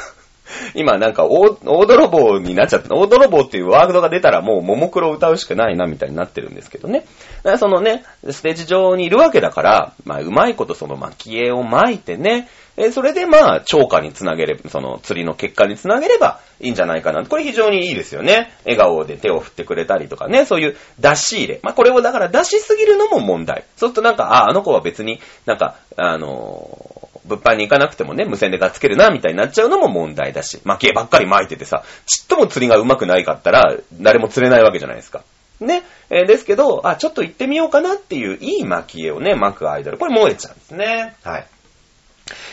[0.76, 2.94] 今なんか大、大泥棒になっちゃった。
[2.96, 7.00] 大泥棒っていうワードが出たらもうももクロ歌うしかないなみたいになってるんですけどね。
[7.00, 7.06] だ
[7.44, 12.48] からそのね、ステージ上にいるわけだから、まあうまいことその巻絵を巻いてね、
[12.78, 17.26] えそれでまあ、超過につなげれば、その釣りの結果につなげればいいんじゃないかな。
[17.26, 18.52] これ非常にいいですよね。
[18.66, 21.60] 笑顔で手を振ってくれたりとかね、そういう出し入れ。
[21.64, 23.64] まあこれをだから出しすぎるのも問題。
[23.78, 35.24] そうするとなんか、あ、あの子は別になんか、あの物販に行かなくてもね、無線でがっつけるな、みたいになっちゃうのも問題だし、蒔絵ばっかり巻いててさ、ちっとも釣りが上手くないかったら、誰も釣れないわけじゃないですか。
[35.60, 35.84] ね。
[36.10, 39.98] えーですけど、あ、ちょっと行ってみようかなっていういい蒔絵をね、巻くアイドル。
[39.98, 41.16] これ萌えちゃんですね。
[41.24, 41.48] はい。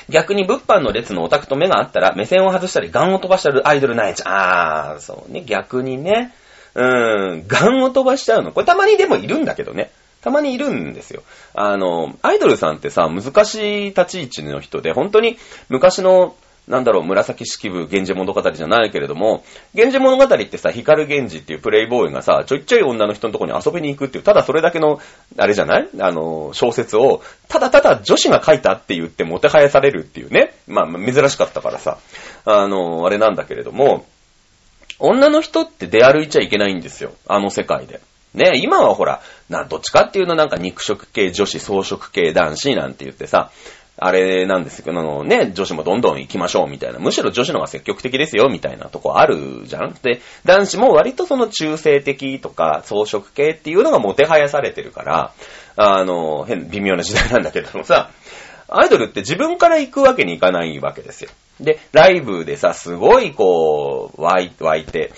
[0.09, 4.95] 逆に物販の列のオタクと目が合ったら、目線を外したり、ガンを飛ばしたりアイドルないちゃう。
[4.95, 6.35] あー、そうね、逆にね。
[6.75, 8.53] うーん、ガンを飛ばしちゃうの。
[8.53, 9.91] これたまにでもいるんだけどね。
[10.25, 11.23] たまにいるんですよ。
[11.55, 15.37] あの、アイドルさんってさ、難しい立ち位置の人で、本当に
[15.69, 16.35] 昔の、
[16.67, 19.45] なんだろう、紫式部、源氏物語じゃないけれども、
[19.75, 24.99] 源氏物語ってさ、光源氏っていうプレイボーイがさ、ちょいちょい女の人のとこに遊びに行くっていう、ただそれだけの、
[25.37, 25.89] あれじゃない？
[26.01, 30.55] あの、小説を、ただただ女子が書いたって言ってもてはやされるっていうね。
[30.67, 31.99] まあ、珍しかったからさ、
[32.47, 34.07] あの、あれなんだけれども、
[34.99, 37.13] 女の人って出歩いちゃいけないんですよ。
[37.27, 38.01] あの世界で。
[38.33, 43.51] ね、今はほら、な、どっちかっていうのなんか肉食系女子、草食系男子なんて言ってさ、
[43.97, 46.99] あれなんですけど、あのね、女子もどんどん行きましょうみたいな。
[46.99, 55.33] むしろ女子の方が積極的ですよみたいなとこあるじゃんで、男子も割とその中性的とか草食系っていうのがもてはやされてるから、
[55.77, 58.11] あの、変、微妙な時代なんだけどもさ、
[58.69, 61.31] アイドルって自分から行くわけにいかないわけですよ。
[61.61, 64.51] で、ライブでさ、すごいこう、湧い
[64.85, 65.13] て、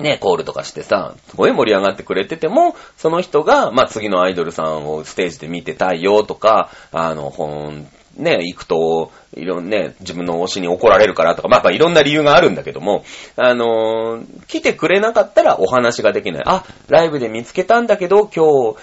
[0.00, 7.86] ね、コールとかしてさ、すごい盛り上がってくれてても、その人が、まあ、次のアイドルさんをステージで見てたいよとか、あの、本、
[8.16, 13.04] ね、行くと、いろんね、自分の推しに怒られるからとか、まあ、やっぱいろんな理由があるんだけども、
[13.36, 16.42] あのー来てくれなかったらお話ができない。
[16.44, 18.76] あ、ライブで見つけたんだけど、今日、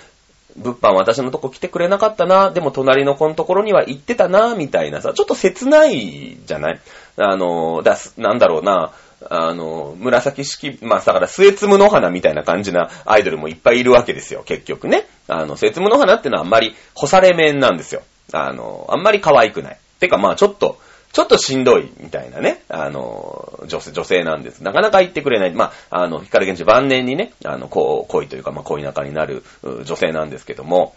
[0.55, 6.80] 物販私のとこ来てくれなかったな、でも隣の子のところには行ってたな、みたいなさ、ちょっと切ないじゃない？
[7.18, 8.91] あの、だす、なんだろうな、
[9.30, 15.05] あの、紫式、まあ、だから、末つむの花みたいな感じなアイドルもいっぱいいるわけですよ、結局ね。
[15.28, 18.03] あの、末つむの花ってのはあんまり干され面なんですよ。
[18.34, 19.78] あの、あんまり可愛くない。
[19.99, 20.80] てか、まあ、ちょっと、
[21.13, 24.61] ちょっとしんどいみたいなね、あの、女性、女性なんです。
[24.61, 25.53] なかなか言ってくれない。
[25.53, 29.43] まあ、あの、光源氏晩年にね、あの、こう、恋というか、まあ、恋仲になる
[29.84, 30.93] 女性なんですけども、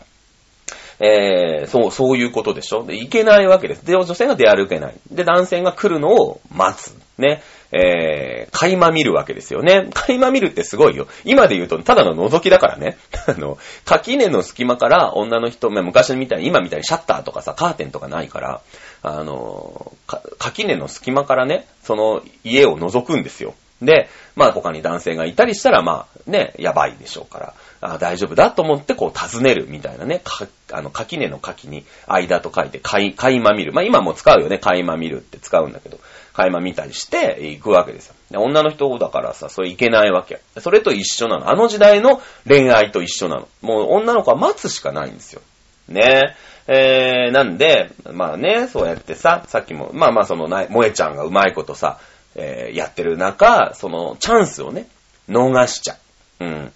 [1.00, 2.84] えー、そう、そういうことでしょ？
[2.84, 3.84] で、いけないわけです。
[3.86, 4.94] で、女性が出歩けない。
[5.10, 6.94] で、男性が来るのを待つ。
[7.18, 7.42] ね。
[7.72, 9.88] えー、垣間見るわけですよね。
[9.94, 11.06] 垣間見るってすごいよ。
[11.24, 12.98] 今で言うと、ただの覗きだからね。
[13.28, 18.60] あの、垣根の隙間から女の人、昔みたいに、今みたいにシャッターとかさ、カーテンとかないから、
[19.02, 19.92] あの、
[20.38, 23.54] 垣根の隙間からね、その家を覗くんですよ。
[23.80, 33.72] で、まあ他に男性がいたりしたら、まあね、やばいでしょうから、あ大丈夫だと思ってこう尋ねるみたいなね、かあの、垣根の垣に間と書いて、かい、垣間見る。
[33.72, 35.98] まあ今も使うよね、垣間見るって使うんだけど、
[36.34, 38.14] 垣間見たりして行くわけですよ。
[38.30, 40.40] で女の人だからさ、それいけないわけ。
[40.58, 41.50] それと一緒なの。
[41.50, 43.48] あの時代の恋愛と一緒なの。
[43.62, 45.42] もう女の子は待つしかないんですよ。
[45.88, 46.36] ね
[46.68, 47.30] え。
[47.30, 51.98] ー、なんで、まあね、そうやってさ、さっきも、まあまあそのな、萌えちゃんがうまいことさ、
[52.36, 54.86] えー、やってる中、そのチャンスをね、
[55.28, 55.96] 逃しちゃ
[56.40, 56.44] う。
[56.44, 56.72] うん。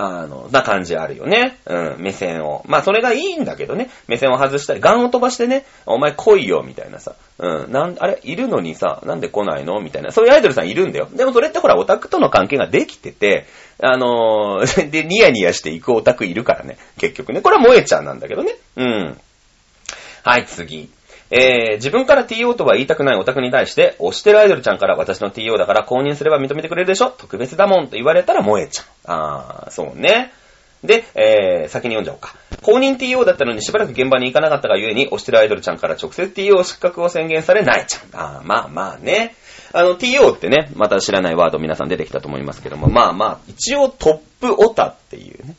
[0.00, 1.58] あの、な感じあるよね。
[1.66, 2.62] うん、目線を。
[2.66, 3.90] まあ、それがいいんだけどね。
[4.06, 7.16] 目線を外したり、ガンを飛ばしてね、お前来いよ、みたいなさ。
[7.38, 9.80] うん、なん、あれ、いるのにさ、なんで来ないの？
[9.80, 10.12] みたいな。
[10.12, 11.08] そういうアイドルさんいるんだよ。
[11.12, 13.46] でもそれってほら、オタクとの関係ができてて、
[13.82, 16.78] あのー で、ニヤニヤして行くオタクいるからね。
[16.98, 17.40] 結局ね。
[17.40, 18.54] これは萌えちゃんなんだけどね。
[18.76, 19.18] うん。
[20.22, 20.90] はい、次。
[21.30, 27.10] えー、自分から TO とは言いたくないオタクに対して、推してるアイドルちゃんから私の TO だから公認すれば認めてくれるでしょ？
[27.10, 28.86] 特別だもんと言われたら萌えちゃん。
[29.04, 30.32] あー、そうね。
[30.82, 32.34] で、えー、先に読んじゃおうか。
[32.62, 38.20] 公認 TO だったのにしばらく現場に行かなかったがゆえに、推してるアイドルちゃんから直接 TO 失格を宣言され、ないちゃん。
[38.20, 39.34] あー、まあまあね。
[39.72, 45.56] あの、TO ってね、また知らないワード皆さん出てきたと思いますけども、まあまあ、一応トップオタっていうね。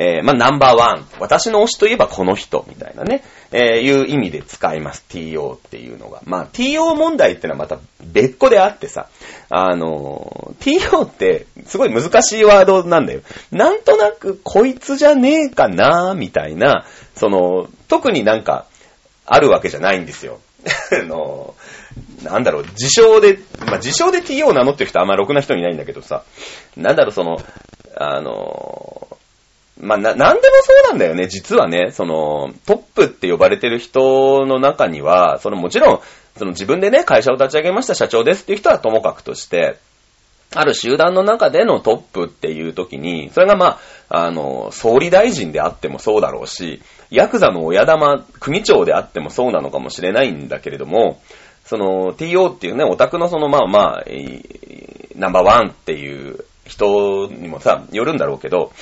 [0.00, 1.06] えー、まあ、ナンバーワン。
[1.18, 5.04] 私の推しといえばこの人、みたいなね、えー、いう意味で使います。
[5.08, 6.22] TO っていうのが。
[6.24, 9.08] まあ、TO 問題ってのはまた別個であってさ、
[9.50, 13.22] あのー、TO ってすごい難しいワードなんだよ。
[13.50, 16.86] なんとなくこいつじゃねえかなみたいな、
[17.16, 18.66] その、特になんか、
[19.26, 20.38] あるわけじゃないんですよ。
[20.92, 26.22] あのー、なんだろう、自称で、まあ、自称で TO を名乗ってる人あんまろくな人いないんだけどさ、
[26.76, 27.38] なんだろう、その、
[27.96, 28.87] あのー、
[29.80, 31.90] まあ、な、なんでもそうなんだよね、実はね。
[31.92, 36.00] その、トップって呼ばれてる人の中には、そのもちろん、
[36.36, 39.76] その自分でね、会社を立ち上げました社長ですっていう人はともかくとして、
[40.54, 51.20] ある集団の中でのトップっていう時に、それがまあ、あの、総理大臣であってもそうだろうし、ヤクザの親玉、組長であってもそうなのかもしれないんだけれども、
[51.64, 54.04] その、TO っていうね、オタクのその、まあまあ、
[55.16, 58.72] ナンバーワンっていう人にもさ、よるんだろうけど、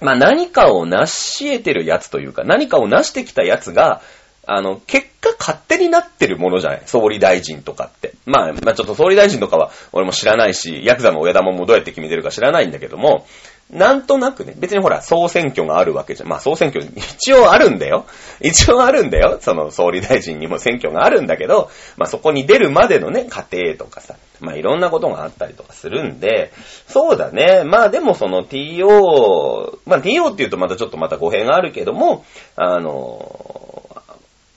[0.00, 4.00] まあ何かを成し得てるやつというか、何かを成してきたやつが、
[4.46, 6.82] あの、結果勝手になってるものじゃない？
[6.86, 8.14] 総理大臣とかって。
[8.26, 13.26] まあ、まあちょっと総理大臣とかは俺も知らないし、ヤクザの親玉もどうやって決めてるか知らないんだけども、
[13.70, 16.28] なんとなくね、別にほら、総選挙があるわけじゃん。
[16.28, 18.06] まあ総選挙、一応あるんだよ。
[18.40, 19.38] 一応あるんだよ。
[19.40, 26.52] その総理大臣にも選挙があるんだけど、まあそこに出るまでのね、過程とかさ、まあいろんなことがあったりとかするんで、
[26.86, 27.62] そうだね。
[27.64, 32.24] まあでもその TO、まあ TO って言うとまたちょっとまた語弊があるけども、
[32.56, 33.70] あの、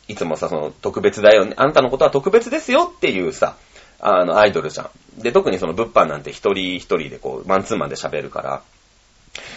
[0.07, 1.53] いつもさ、その特別だよね。
[1.57, 3.55] あんたのことは特別ですよっていうさ、
[3.99, 5.21] あの、アイドルじゃん。
[5.21, 8.61] で、特にその物販なんて一人一人でこう、マンツーマンで喋るから、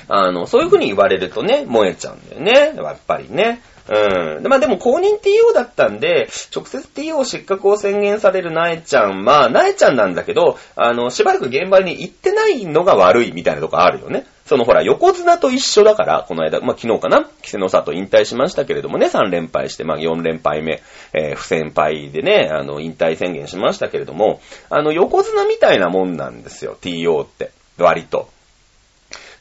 [0.08, 2.74] あの、そういう風に言われるとね、燃えちゃうんだよね。
[2.76, 3.60] やっぱりね。
[3.88, 4.48] うん。
[4.48, 14.26] まあでも公認 TO だったんで、直接 TO 失格を宣言されるなえちゃん、まあ、なえちゃんなんだけど、あの、しばらく現場に行ってないのが悪いみたいなとこあるよね。
[14.44, 27.50] そのほら、横綱と一緒だから、この間、まあ昨日かな、稀勢の里引退しましたけれどもね、3連敗して、まあ4連敗目、えー、不戦敗でね、あの、引退宣言しましたけれども、あの、横綱みたいなもんなんですよ、TO って。
[27.78, 28.28] 割と。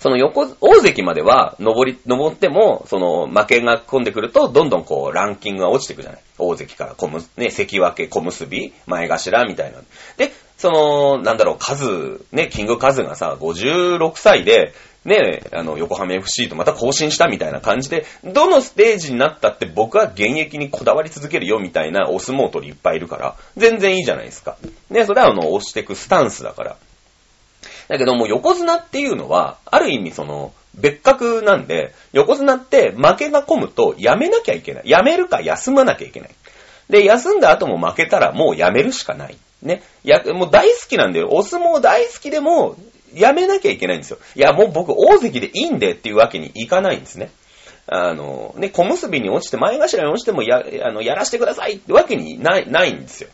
[0.05, 6.21] その横、大関までは、登り、登っても、その、負けが込んでくると、どんどんこう、ランキングが落ちていくじゃない。
[6.37, 9.79] 大関から小む、ね、関脇、小結び、前頭みたいな。
[10.17, 14.75] で、その、なんだろう、数、ね、キング数がさ、56歳で、
[15.05, 24.55] ね、あの、横浜 FC とまた更新したみたいな感じで、どのステージになったって僕は現役にこだわり続けるよみたいなお相撲取りいっぱいいるから、全然いいじゃないですか。
[24.91, 26.77] ね、それはあの、押していくスタンスだから。
[27.87, 34.89] だけども横綱っていうのは、ある意味その、別格なんで、横綱って負けが込むとやめなきゃいけない。
[34.89, 36.29] やめるか休まなきゃいけない。
[36.89, 39.37] で、休んだ後も負けたらもうやめるしかない。
[39.61, 39.81] ね。
[40.03, 41.29] や、もう大好きなんだよ。
[41.31, 42.75] お相撲大好きでも、
[43.13, 44.17] やめなきゃいけないんですよ。
[44.35, 47.31] いや、もう僕大関でいいんでっていうわけにいかないんですね。
[47.87, 53.29] あの、ね、小結びに落ちて、前頭に落ちてもや、あの、やらしてくださいってわけにない、ないんですよ。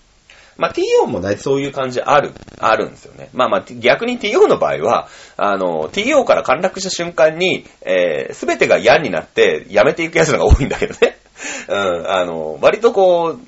[0.58, 3.30] まあ、TO もね、そういう感じある、あるんですよね。
[3.34, 11.18] まあまあ、逆に TO の場合は、あの、TO から陥落した瞬間に、えー、すべてが嫌になって辞めていくやつのが多いんだけどね。
[11.68, 13.39] うん、あの、割とこう、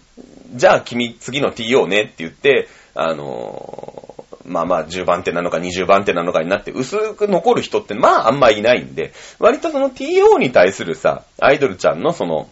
[0.55, 12.49] じゃあ君次の TO ねって言って、あの、まあまあ10番手なのか20番手なのかになって薄く残る人ってまああんまいないんで、割とその TO に対するさ、アイドルちゃんのその、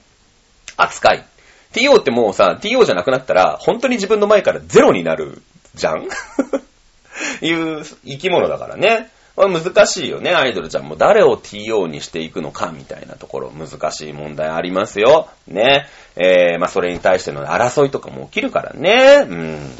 [0.77, 1.25] 扱い
[1.73, 5.41] TO ってもうさ、TO じゃなくなったら、本当に自分の前からゼロになる
[5.75, 6.07] じゃん？
[7.41, 9.09] いう生き物だからね。
[9.37, 10.95] 難しいよね、アイドルちゃんも。
[10.95, 15.29] 誰を TO にしていくのかみたいなところ、難しい問題ありますよ。
[15.47, 15.87] ね。
[16.17, 19.25] えー、まあ、それに対しての争いとかも起きるからね。
[19.27, 19.71] うん。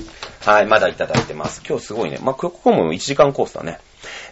[0.46, 1.62] はい、まだいただいてます。
[1.68, 2.18] 今日すごいね。
[2.22, 3.80] まあ、ここも1時間コースだね。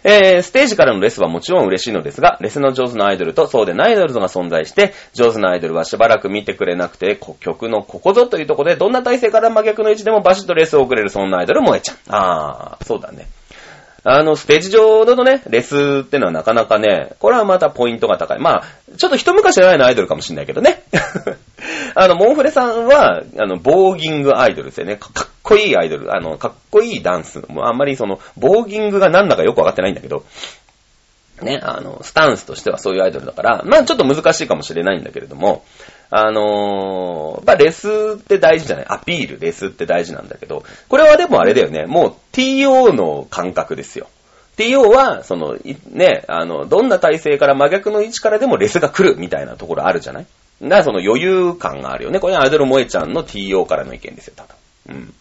[0.04, 11.96] えー、ステージからのレスはもちろん嬉しいのですが、レスの上手なアイドルとそうでないアイドルが存在して、上手なアイドルはしばらく見てくれなくて、曲のここぞというところで、どんな体勢から真逆の位置でもバシッとレスを送れるそんなアイドル萌えちゃん。
[12.08, 13.26] あー、そうだね。
[14.02, 18.38] あの、ステージ上のね、レスってのはなかなかね、これはまたポイントが高い。
[18.38, 20.82] まあ、ちょっと一昔前のアイドルかもしんないけどね。
[21.94, 24.96] あの、モンフレさんは、あの、ボーギングアイドルですよね。
[24.96, 26.14] かっっこいいアイドル。
[26.14, 27.42] あの、かっこいいダンス。
[27.48, 30.24] もうあんまりその、ボーギングが何だかよくわかってないんだけど、
[31.42, 35.64] ね、あの、スタンスとしてはそういうアイドルだから、まあちょっと難しいかもしれないんだけれども、
[36.10, 44.08] あのー、まあレスって大事じゃないアピール、レスって大事なんだけど、これはでもあれだよね、もう TO の感覚ですよ。
[44.56, 45.56] TO は、その、
[45.90, 50.26] ね、あの、どんな体勢から真逆の位置からでもレスが来るみたいなところあるじゃない？
[50.60, 52.20] だからその余裕感があるよね。
[52.20, 54.56] これはアイドル萌えちゃんの TO からの意見ですよ、多分。
[54.88, 55.14] うん。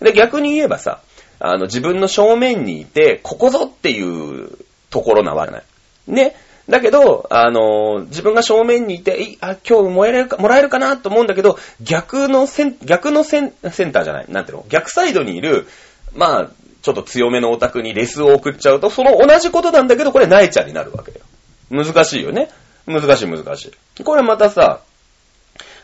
[0.00, 1.00] で、逆に言えばさ、
[1.38, 4.50] あの、自分の正面にいて、ここぞっていう
[4.90, 5.62] ところなわけない。
[6.06, 6.36] ね。
[6.68, 14.66] だけど、あの、自分が正面にいて、いあ、今日もらえるか、もらえるかなと思うんだけど、逆のセン、逆のセン、センターじゃない、なんていうの？
[14.68, 15.68] 逆サイドにいる、
[16.14, 16.50] まあ、
[16.82, 21.18] ちょっと強めのオタクにレスを送っちゃうと、その同じことなんだけど、これナイちゃんになるわけよ。
[21.70, 22.48] 難しいよね。
[22.86, 24.04] 難しい難しい。
[24.04, 24.80] これまたさ、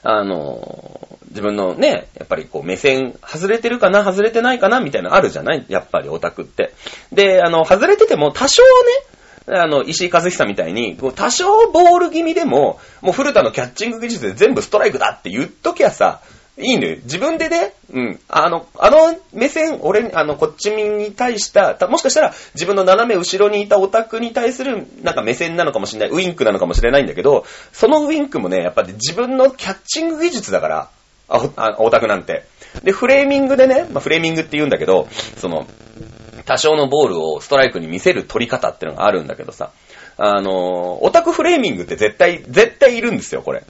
[0.03, 5.65] あの、自分のね、やっぱりこう目線、外れてるかな、外れてないかな、みたいなのあるじゃない？
[5.69, 6.75] やっぱりオタクって。
[7.13, 8.69] で、あの、外れてても多少は
[9.55, 16.21] ね、あの、石井和久みたいに、多少ボール気味でも、もう古田のキャッチング技術で全部ストライクだって言っときゃさ、
[16.59, 17.01] いいね。
[17.05, 18.21] 自分でね、うん。
[18.29, 30.89] あの、あの目線、俺、あの、こっちに対した、たもしかしたら自分の斜め後ろにいたオタクに対する、なんか目線なのかもしれない、ウィンクなのかもしれないんだけど、そのウィンクもね、やっぱり自分のキャッチング技術だから、
[31.29, 32.45] あ、オタクなんて。
[32.85, 35.67] で、フレーミングでね、まあ、フレーミングって言うんだけど、その、
[36.45, 39.71] 多少のボールをストライクに見せる取り方ってのがあるんだけどさ、
[40.19, 43.65] あの、オタクフレーミングって絶対、絶対いるんですよ、これ。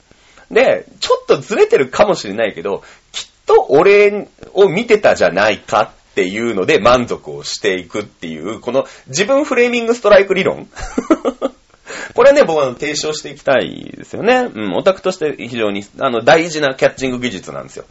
[0.53, 10.67] で、ちょっとずれてるかもしれないけど、きっと俺を見てたじゃないかっていうので満足をしていくっていう、この自分フレーミングストライク理論
[12.13, 14.49] これね、僕は提唱していきたいですよね。
[14.53, 17.85] うん、オタクとして非常に、あの、大事なキャッチング技術なんですよ。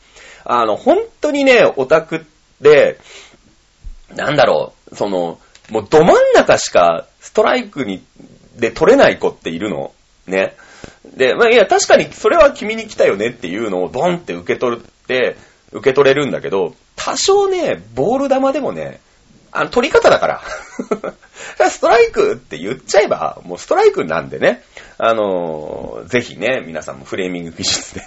[0.44, 2.20] あの、本当にね、オタクっ
[2.62, 2.98] て、
[4.14, 5.38] なんだろう、その、
[5.70, 8.04] もうど真ん中しかストライクに、
[8.56, 9.92] で取れない子っているの。
[10.26, 10.54] ね。
[11.04, 15.36] で、まあいや、確かにそれは君に来たよねっていうのをドンって受け取って、
[15.72, 19.00] 受け取れるんだけど、多少ね、ボール球でもね、
[19.50, 20.42] あの、取り方だから。
[21.68, 24.62] ストライクって言っちゃえば、もうストライクなんでね。
[24.98, 28.00] あのー、ぜひね、皆さんもフレーミング技術で。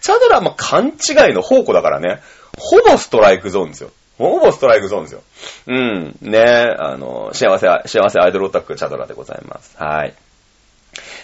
[0.00, 2.20] チャドラーも勘違いの宝庫だからね。
[2.58, 3.90] ほぼストライクゾーンですよ。
[4.18, 5.22] ほぼストライクゾーンですよ。
[5.66, 6.16] うん。
[6.20, 6.42] ね
[6.78, 9.76] あの、幸せ、幸せアイドルオタクチャドラでございます。
[9.78, 10.14] はい。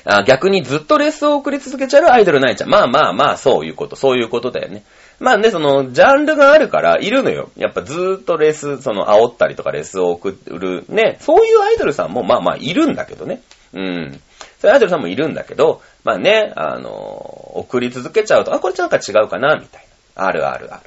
[0.05, 2.71] あ逆にずっとレッスを送り続けちゃうアイドルないちゃん。
[2.71, 4.83] まあまあまあ、そういうこと、そういうことだよね。
[5.18, 7.51] まあね、その、ジャンルがあるから、いるのよ。
[7.57, 13.43] やっぱずーっとレース、その、煽ったりとかレースを送る、ね、そういうアイドルさんも、まあまあ、いるんだけどね。
[13.75, 14.21] うん。
[14.61, 19.85] そういうアイドルさんもいるんだけど、まあね、あの、送り続けちゃうと、あ、これなんか違うかな、みたい
[20.16, 20.27] な。
[20.27, 20.81] あるあるあ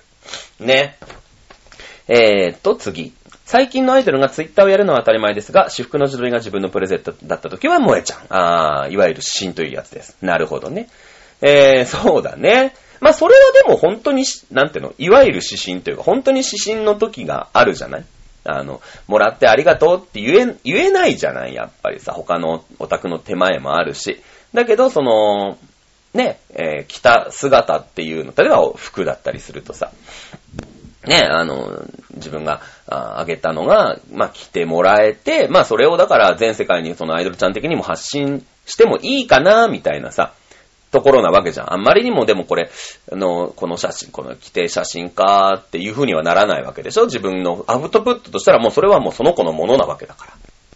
[0.60, 0.66] る。
[0.66, 0.98] ね。
[2.08, 3.14] えーっと、次。
[3.46, 8.20] 最近のアイドルがツイッターをやるのは当たり前ですが、私服の自撮りが自分のプレゼントだった時は萌えちゃん。
[8.30, 10.18] あー、いわゆる指針というやつです。
[10.22, 10.90] なるほどね。
[11.42, 12.74] えー、そうだね。
[13.02, 18.06] まあ、それはでも本当に、なんていうの、いわゆる指針というか、本当に指針の時があるじゃない？
[18.46, 21.54] あの、もらってありがとうって言え、言えないじゃない？
[21.54, 24.22] やっぱりさ、他のオタクの手前もあるし。
[24.54, 25.58] だけど、その、
[26.14, 29.92] ね、えー、着た姿っていうの、例えば服だったりするとさ、
[31.06, 31.84] ね、あの、
[32.16, 40.34] 自分があげたのが、まあ、着てもらえて、まあ、それをだから全世界にそのアイドルちゃん的にも発信してもいいかな、みたいなさ、
[40.92, 41.74] ところなわけじゃん。
[41.74, 42.70] あんまりにもでもこれ、
[43.12, 47.06] あの、この写真、この規定写真家っていう風にはならないわけでしょ？
[47.06, 50.28] 自分のアウトプットとしたらもうそれはもうその子のものなわけだか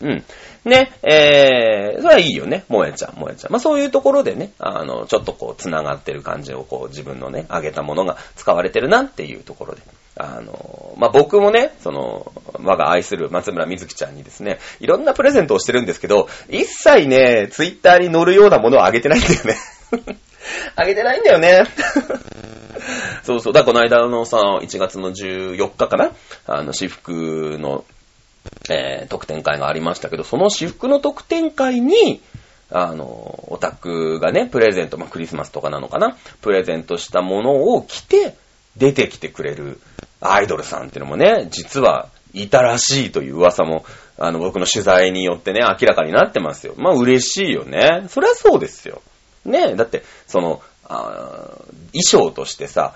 [0.01, 0.09] ら。
[0.09, 0.23] うん。
[0.65, 2.65] ね、えー、それはいいよね。
[2.67, 3.51] 萌えちゃん、萌えちゃん。
[3.51, 9.82] まあそういうところでね、あの、ちょっとこう、繋がってる感じをこう、自分のね、あげたものが使われてるなっていうところで。
[10.20, 19.55] あの、まあ、僕もね、その、我が愛する松村みずきちゃんにですね、いろんなプレゼントをしてるんですけど、一切ね、ツイッターに載るようなものをあげてないんだよね。
[20.76, 21.65] あげてないんだよね。
[23.24, 23.53] そうそう。
[23.53, 26.11] だこの間のさ、1月の14日かな
[26.47, 27.86] あの、私服の、
[28.70, 32.22] えー、特典会がありましたけど、その私服の特典会に、
[32.72, 38.36] あの、オタクがね、プレゼント、まあ、クリスマスとかなのかなプレゼントしたものを着て、
[38.78, 39.80] 出てきてくれる
[40.22, 43.86] アイドルさんっていうのもね、実はいたらしいという噂も、
[44.18, 46.74] あの、僕の取材によってね、明らかになってますよ。
[46.78, 48.05] まあ、嬉しいよね。
[48.09, 49.01] そりゃそうですよ。
[49.45, 52.95] ねだって、その、衣装としてさ、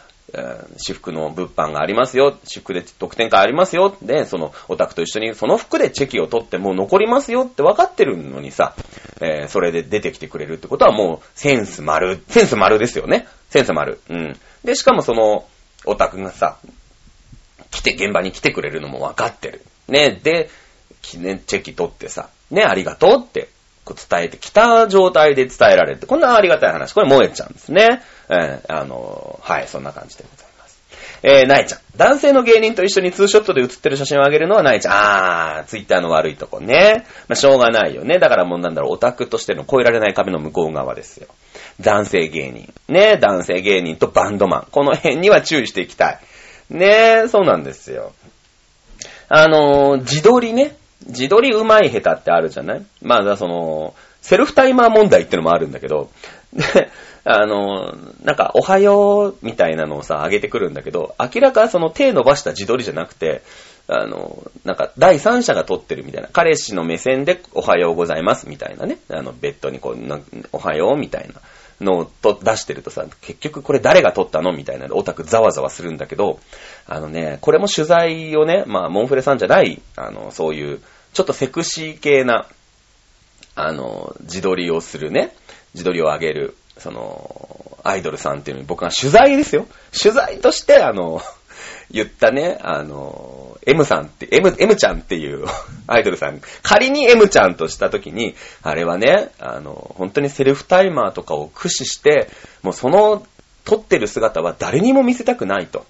[0.78, 2.38] 私服の物販がありますよ。
[2.46, 3.96] 私服で特典会ありますよ。
[4.02, 8.74] で、その、オタクと一緒にその服でチェキを取ってもう残りますよって分かってるのにさ、
[9.20, 13.28] えー、それで出てきてくれるってことはもうセンス丸、センス丸ですよね。
[13.50, 14.00] センス丸。
[14.10, 14.40] うん。
[14.64, 15.46] で、しかもその、
[15.86, 16.58] オタクがさ、
[17.72, 19.62] 来て、現場に来てくれるのも分かってる。
[19.88, 20.50] ね、で、
[21.02, 23.50] 記念チェキ取ってさ、ね、ありがとうって
[23.84, 26.94] こう伝えてきた状態で伝えられて、こんなありがたい話。
[26.94, 28.04] これ萌えちゃんですね。
[28.30, 30.80] えー、あの、はい、そんな感じでございます。
[31.24, 31.80] えー、なえちゃん。
[31.98, 34.94] 男性の芸人と一緒にツーショットで写ってる写真をあげるのはなえちゃん。
[34.94, 37.06] あー、ツイッターの悪いとこね。
[37.28, 38.20] まあ、しょうがないよね。
[38.20, 41.28] だからもうなんだろう、オタクとしての超えられない壁の向こう側ですよ。
[41.80, 42.74] 男性芸人。
[42.88, 44.68] ね、男性芸人とバンドマン。
[44.72, 46.20] この辺には注意していきたい。
[46.72, 48.14] ねえ、そうなんですよ。
[49.28, 50.76] あの、自撮りね。
[51.06, 52.86] 自撮り上手い下手ってあるじゃない？
[53.02, 56.10] まあ、その、セルフタイマー問題ってのもあるんだけど、
[56.54, 56.90] で、
[57.24, 57.94] あの、
[58.24, 63.42] なんか、おはようみたいなのをさ、上げてくるんだけど、明らかその手伸ばした自撮りじゃなくて、
[63.88, 71.42] あの、なんか、第三者が撮ってるみたいな、彼氏の目線でおはようございますみたいなね、あの、ベッドにこう、おはようみたいな。
[71.82, 76.40] のと出してるとさ、結局これ誰が撮ったのみたいなオタクざわざわするんだけど、
[76.88, 80.82] あのね、これも取材をね、まあ、モンフレさんじゃない、あの、そういう、
[81.14, 82.48] ちょっとセクシー系な、
[83.56, 85.36] あの、自撮りをするね、
[85.74, 89.68] 自撮りを上げる、その、アイドルさんっていうのに僕が取材ですよ。
[89.92, 91.22] 取材として、あの、
[91.92, 95.46] 言ったね、あの、M さんって、M、M ちゃんっていう
[95.88, 102.30] アイドルさん、仮に M ちゃんとした時に、あれはね、あの、本当にセルフタイマーとかを駆使して、
[102.64, 103.26] もうその
[103.66, 105.86] 撮ってる姿は誰にも見せたくないと。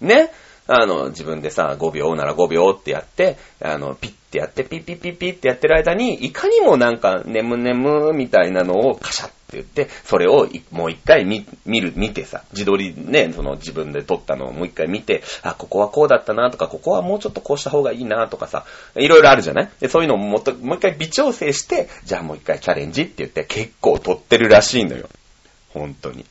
[0.00, 0.30] ね？
[0.70, 19.68] あの、自分でさ、5秒なら5秒ってやって、あの、ピッてやって、ピッピッピッピッってやってる間に、いかにもなんか、眠眠みたいなのをカシャッって言って、それをもう一回見、見る、見てさ、自撮りね、その自分で撮ったのをもう一回見て、あ、ここはこうだったなとか、ここはもうちょっとこうした方がいいなとかさ、いろいろあるじゃない？
[19.80, 25.08] で、そういうのをもっと、もう一回微調整して、じゃあもう一回チャレンジって言って結構撮ってるらしいのよ。
[25.72, 26.26] 本当に。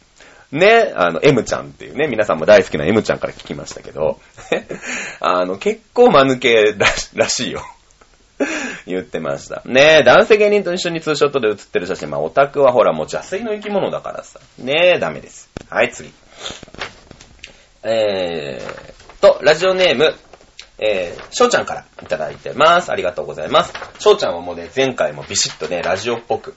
[0.52, 4.20] ね、あの、M ちゃんっていうね、皆さんも大好きな M ちゃんから聞きましたけど、
[5.20, 7.66] あの、結構間抜けららしいよ。
[8.86, 9.62] 言ってました。
[9.66, 12.10] ねえ、男性芸人と一緒にツーショットで写ってる写真。
[12.10, 14.40] まあ、オタクはほら、もう邪水の生き物だからさ。
[14.60, 15.50] ねえ、ダメです。
[15.70, 16.12] はい、次。
[17.84, 20.16] えーと、ラジオネーム、
[20.78, 22.92] えー、翔ちゃんからいただいてます。
[22.92, 23.74] ありがとうございます。
[24.00, 26.56] 翔ちゃんはもうね、前回もビシッとね、ラジオっぽく、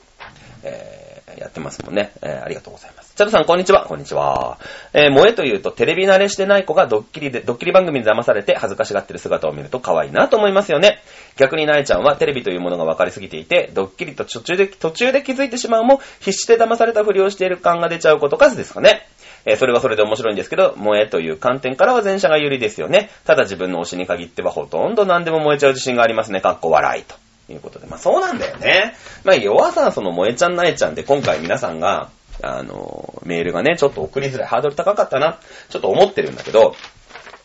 [0.62, 2.12] えー、やってますもんね。
[2.22, 3.14] えー、ありがとうございます。
[3.14, 3.84] チャドさん、こんにちは。
[3.84, 4.58] こんにちは。
[4.92, 11.02] えー、萌えというと、テレビ慣れしてない子がドッキリで、ドッキリ番組に騙されて恥ずかしがってる姿を見ると可愛いなと思いますよね。
[11.36, 19.06] 逆になえちゃんはテレビというものが分かりすぎていて、ドッキリと途中で、途中で気づいてしまうも、必死で騙されたふりをしている感が出ちゃうことかですかね。
[19.44, 23.10] えーそれはそれで面白いんですけど、萌えという観点からは前者が有利ですよね。
[23.24, 26.40] ただ自分の推しに限ってはほとんど何でも燃えちゃう自信がありますね。
[26.40, 27.14] かっこ笑いと。
[27.52, 27.86] いうことで。
[27.86, 28.94] まあそうなんだよね。
[29.24, 32.10] まあ要は、その萌えちゃんなえちゃんで今回皆さんが、
[32.42, 35.38] あの、メールがね、ちょっと送りづらい、ハードル高かったな、
[35.68, 36.74] ちょっと思ってるんだけど、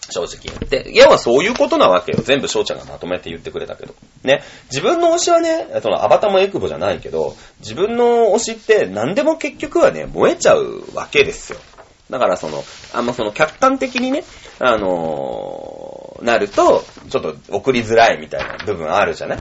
[0.10, 0.91] 正直言って。
[0.93, 2.20] 要はそういうことなわけよ。
[2.24, 3.95] 全部翔ちゃんがまとめて言ってくれたけど。
[4.24, 4.43] ね。
[4.70, 11.60] 自分の推しはね、そのアバタもエクボじゃないけど、自分の推しって何でも結局はね、燃えちゃうわけですよ。
[12.12, 14.24] だからその、あんまその客観的にね、
[14.60, 19.39] あのーなると、ちょっと送りづらいみたいな部分あるじゃない？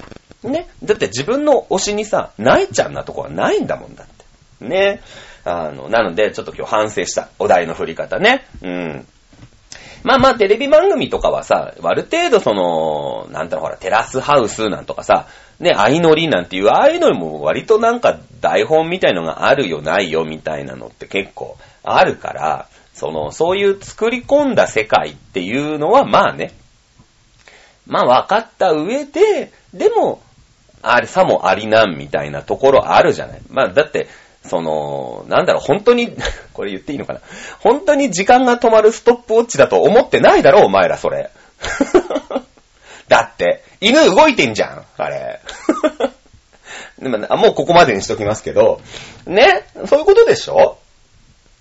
[0.51, 0.69] ね。
[0.83, 4.25] だって自分の推しにさ、ないちゃんなとこはないんだもんだって。
[4.65, 5.01] ね。
[5.45, 7.29] あの、なので、ちょっと今日反省した。
[7.39, 8.47] お題の振り方ね。
[8.63, 9.07] うん。
[10.05, 15.29] まあまあ、テレビ番組とかはさ、ある程度その、なんだろう、ほら、テラスハウスなんとかさ、
[15.61, 26.53] ね、相乗りなんていう、ああいうのも割となんか台本みたいのがあるよ、ないよ、みたいなのって結構あるから、その、そういう作り込んだ世界っていうのは、まあね、
[27.87, 30.21] まあ分かった上で、でも、
[30.87, 33.41] あれ、さもありなんみたいなところあるじゃない。
[33.49, 34.09] まあだって、
[34.47, 36.15] その、なんだろう、本当に、
[36.53, 37.21] これ言っていいのかな。
[37.61, 41.31] 本当に時間が止まるストップウォッチだと思ってないだろ、お前ら、それ。
[43.09, 45.41] だって、犬動いてんじゃん、あれ。
[47.01, 48.81] でももうここまでにしときますけど、
[49.27, 50.79] ね、そういうことでしょ？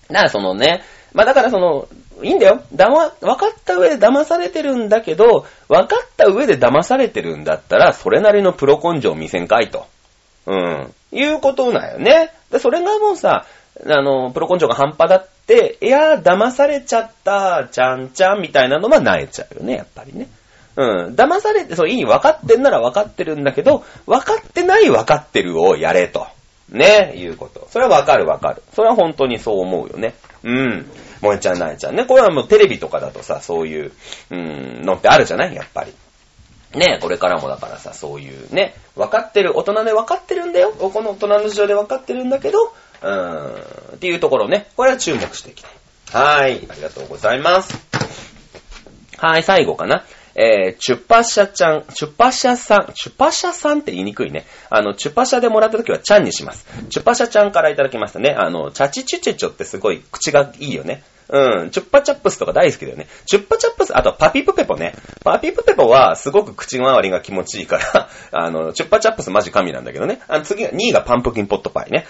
[0.08, 0.82] だからそのね、
[1.14, 1.88] まあだからその、
[2.22, 2.62] いいんだよ。
[2.72, 9.86] だま、分かった上で騙されてるんだけど、分かった上で騙されてるんだったら、それなりのプロ根性を見せんかいと。
[10.46, 10.94] うん。
[11.12, 12.32] いうことだよね。
[12.50, 13.46] で、それがもうさ、
[13.86, 20.28] あの、プロ根性が半端だって、いやー、騙されちゃった、ちゃんちゃんみたいなのは萎えちゃうよね、やっぱりね。
[20.76, 21.14] うん。
[21.14, 26.26] 騙されて、そう、いい、分かってんなら分かってるんだけど、分かってない分かってるをやれと。
[26.68, 27.68] ね、いうこと。
[27.70, 28.62] それは分かる分かる。
[28.74, 30.14] それは本当にそう思うよね。
[30.42, 30.86] うん。
[31.24, 32.04] 萌えちゃん、なえちゃんね。
[32.04, 33.92] これはもうテレビとかだとさ、そういう、
[34.30, 35.54] うん、のってあるじゃない？
[35.54, 35.92] やっぱり。
[36.78, 40.72] ねこれからもだからさ、そういうね、分かってる、大人で分かってるんだよ。
[40.72, 45.72] この大人の事情で分かってるんだけど、うーん、っていうところね、これは注目していきたい。
[46.12, 47.78] はーい、ありがとうございます。
[49.18, 50.04] はい、最後かな。
[50.36, 54.44] えー、チュッパシャちゃん、チュッパシャさん、チュッパシャさんって言いにくいね。
[54.68, 56.66] あの、チュッパシャでもらった時はちゃんにします。
[56.90, 58.34] チュッパシャちゃんからいただきましたね。
[58.36, 61.04] あの、チャチチュチェチョってすごい口がいいよね。
[61.28, 63.06] うん、チュッパチャップスとか大好きだよね。
[63.26, 64.94] チュッパチャップス、あとパピプペポね。
[65.22, 70.20] パピプペポはすごく口周りが気持ちいいから、 あの、チュッパチャップスマジ神なんだけどね。
[70.28, 72.06] あの、次が、2位がパンプキンポットパイね。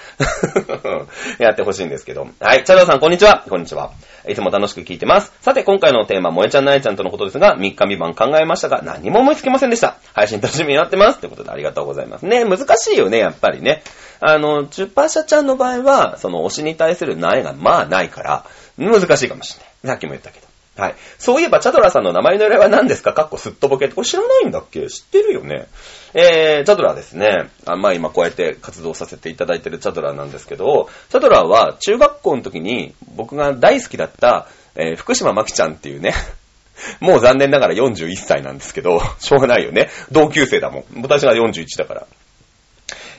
[1.38, 2.26] やってほしいんですけど。
[2.40, 3.44] はい、チャドさんこんにちは。
[3.48, 3.92] こんにちは。
[4.26, 5.32] いつも楽しく聞いてます。
[5.40, 9.96] さて、今回のテーマ、萌えちゃんなえちゃんとのことですが、3日未満考えましたが、何も思いつきませんでした。
[10.14, 11.20] 配信楽しみになってます。
[11.20, 12.26] ということでありがとうございます。
[12.26, 13.82] ね、難しいよね、やっぱりね。
[14.20, 18.44] あの、チュッパシャちゃんの場合は、その推しに対する苗がまあないから、
[18.76, 19.72] 難しいかもしれない。
[19.88, 20.46] さっきも言ったけど。
[20.76, 20.94] はい。
[21.18, 23.12] そういえば、チャドラさんの名前の由来は何ですか？
[23.12, 23.94] かっこすっとぼけって。
[23.94, 24.88] これ知らないんだっけ？
[24.88, 25.68] 知ってるよね。
[26.14, 36.12] えー、チャドラですね、あまあ今こうやって活動させていただいてるチャドラなんですけど、チャドラは中学校の時に僕が大好きだった、えー福島真希ちゃんっていうね、
[37.00, 39.90] もう残念ながら41歳なんですけど、しょうがないよね。
[40.10, 41.02] 同級生だもん。
[41.02, 42.06] 私が41だから。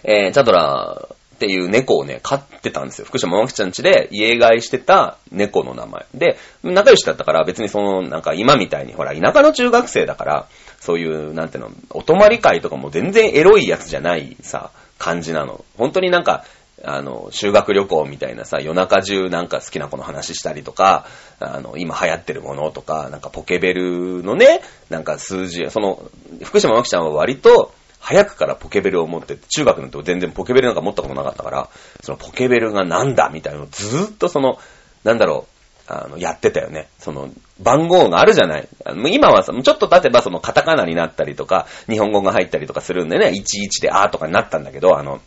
[0.03, 3.05] えー、チャドラっていう猫をね、飼ってたんですよ。
[3.05, 6.05] 福島真希ちゃん家で家飼いしてた猫の名前。
[6.13, 10.47] で、仲良しだったから別にその、なんか今みたいに、ほら、田舎の中学生だから、
[10.79, 15.65] そういう、なんていうの、お泊まり会とかも全然エロいやつじゃないさ、感じなの。
[15.77, 16.45] 本当になんか、
[16.83, 21.05] あの、修学旅行みたいなさ、夜中中なんか好きな子の話したりとか、
[21.39, 26.01] あの、今流行ってるものとか、なんかポケベルのね、なんか数字、その、
[26.43, 27.73] 福島真希ちゃんは割と、
[28.05, 31.69] 早くからポケベルを持ってて、中学の時全然ポケベルなんか持ったことなかったから、
[32.03, 34.59] そのポケベルがなんだみたいなのをずーっとその、
[35.03, 35.47] なんだろ
[35.89, 36.87] う、あの、やってたよね。
[36.99, 38.67] その、番号があるじゃない。
[39.11, 45.19] 今はさ、ちょっと経てばそのカタカナになったりとか、日本語が入ったりとかするんでね、11であーとかになったんだけど、あの、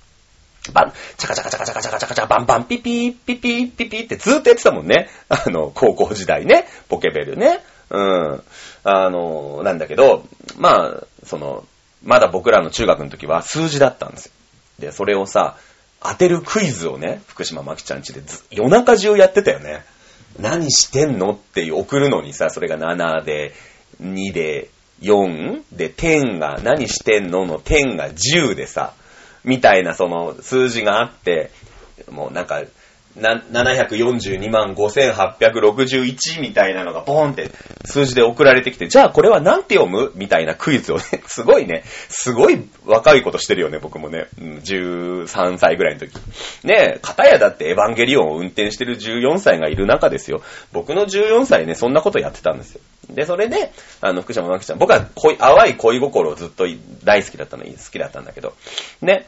[0.72, 5.09] バン、チャカチャカチャカチャカチャカチャカチャバンバンピピーピピーピピーってずーっとやってたもんね。
[5.29, 6.68] あの、高校時代ね。
[6.89, 7.64] ポケベルね。
[7.91, 8.43] うん。
[8.85, 10.24] あの、なんだけど、
[10.59, 11.64] まあ、その、
[12.05, 14.32] まだ僕らの中学の時は数字だったんですよ。
[14.78, 15.57] で、それをさ、
[16.01, 19.84] 当てるクイズをね、福島まきちゃんちで夜中中やってたよね。
[20.38, 23.55] 何してんのって送るのにさ、それが7で、
[24.01, 24.68] 2で、
[25.01, 28.92] 4で、点が、何してんのの点が10でさ、
[29.44, 31.51] みたいなその数字があって、
[32.11, 32.62] もうなんか、
[33.20, 37.50] な742万5861みたいなのがポーンって
[37.84, 40.12] 数字で送られてきて、じゃあこれは何て読む？
[40.14, 44.28] みたいなクイズをね、 すごいね、すごい若いことしてるよね、僕もね。
[44.38, 46.12] 13歳ぐらいの時。
[46.64, 50.42] ねえ、片やだってエヴァンゲリオンを運転してる14歳がいる中ですよ。
[50.72, 52.80] 僕の14歳ね、そんなことやってたんですよ。
[53.10, 56.66] で、それで、あの、福島真紀ちゃん、僕は恋、淡い恋心をずっと
[57.04, 58.54] 大好きだったのに、好きだったんだけど。
[59.00, 59.26] ね。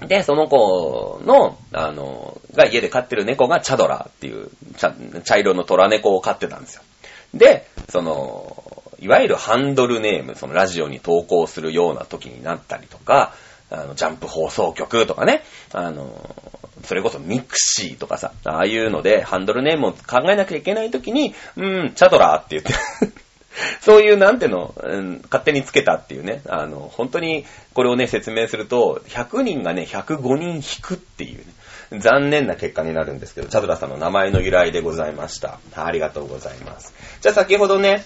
[0.00, 6.82] で、その子の、あの、が家で飼ってる猫がチャドラーっていう茶、色の虎猫を飼ってたんですよ。
[7.32, 13.34] で、その、いわゆるハンドルネーム、そのラジオに投稿するような時になったりとか、
[13.70, 15.42] あの、ジャンプ放送局とかね、
[15.72, 16.34] あの、
[16.84, 22.72] それこそミクシーとかさ、ああいうのでハンドルネームを考えなきゃいけない時に、うーん、チャドラーって言って、
[23.80, 35.58] そういう、なんての、うん、勝手につけたっていうね、あの、本当に、これをね、説明すると、100人がね、105人引くっていうね、残念な結果になるんですけど、チャドラさんの名前の由来でございました。
[35.76, 36.94] ありがとうございます。
[37.20, 38.04] じゃあ先ほどね、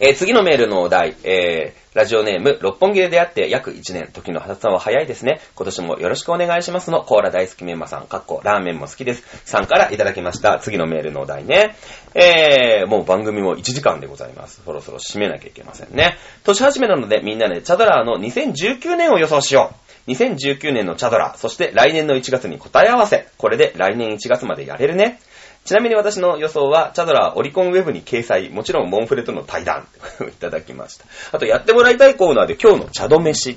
[0.00, 5.40] えー次のメールのお題、えー、ラジオネーム、六本木で出会って約1年、時の発さんは早いですね。
[5.54, 9.22] 今年もよろしくお願いしますの、コーラ大好きメンマさん、かっこ、ラーメンも好きです。
[9.44, 10.58] さんからいただきました。
[10.58, 11.76] 次のメールのお題ね。
[12.14, 14.60] えー、もう番組も1時間でございます。
[14.64, 16.16] そろそろ締めなきゃいけませんね。
[16.42, 19.72] 年始めなので、みんなでチャドラーの2019年を予想しよ
[20.08, 20.10] う。
[20.10, 23.28] 2019年のチャドラー、そして来年の1月に答え合わせ。
[23.38, 25.20] これで来年1月までやれるね。
[25.64, 29.86] ちなみに私の予想は、チャドラーオリコンウェブに掲載、もちろんモンフレとの対談、
[30.28, 31.06] いただきました。
[31.32, 33.56] あと、やってもらいたいコーナーで今日のチャド飯、い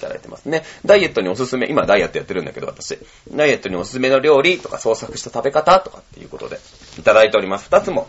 [0.00, 0.64] ただいてますね。
[0.86, 2.96] ダイエットにおすすめ、今ダイエットやってるんだけど、私。
[3.32, 6.58] ダイエットにおすすめの料理とか創作した食べ方とかっていうことで、
[6.96, 7.64] いただいております。
[7.64, 8.06] 二つも、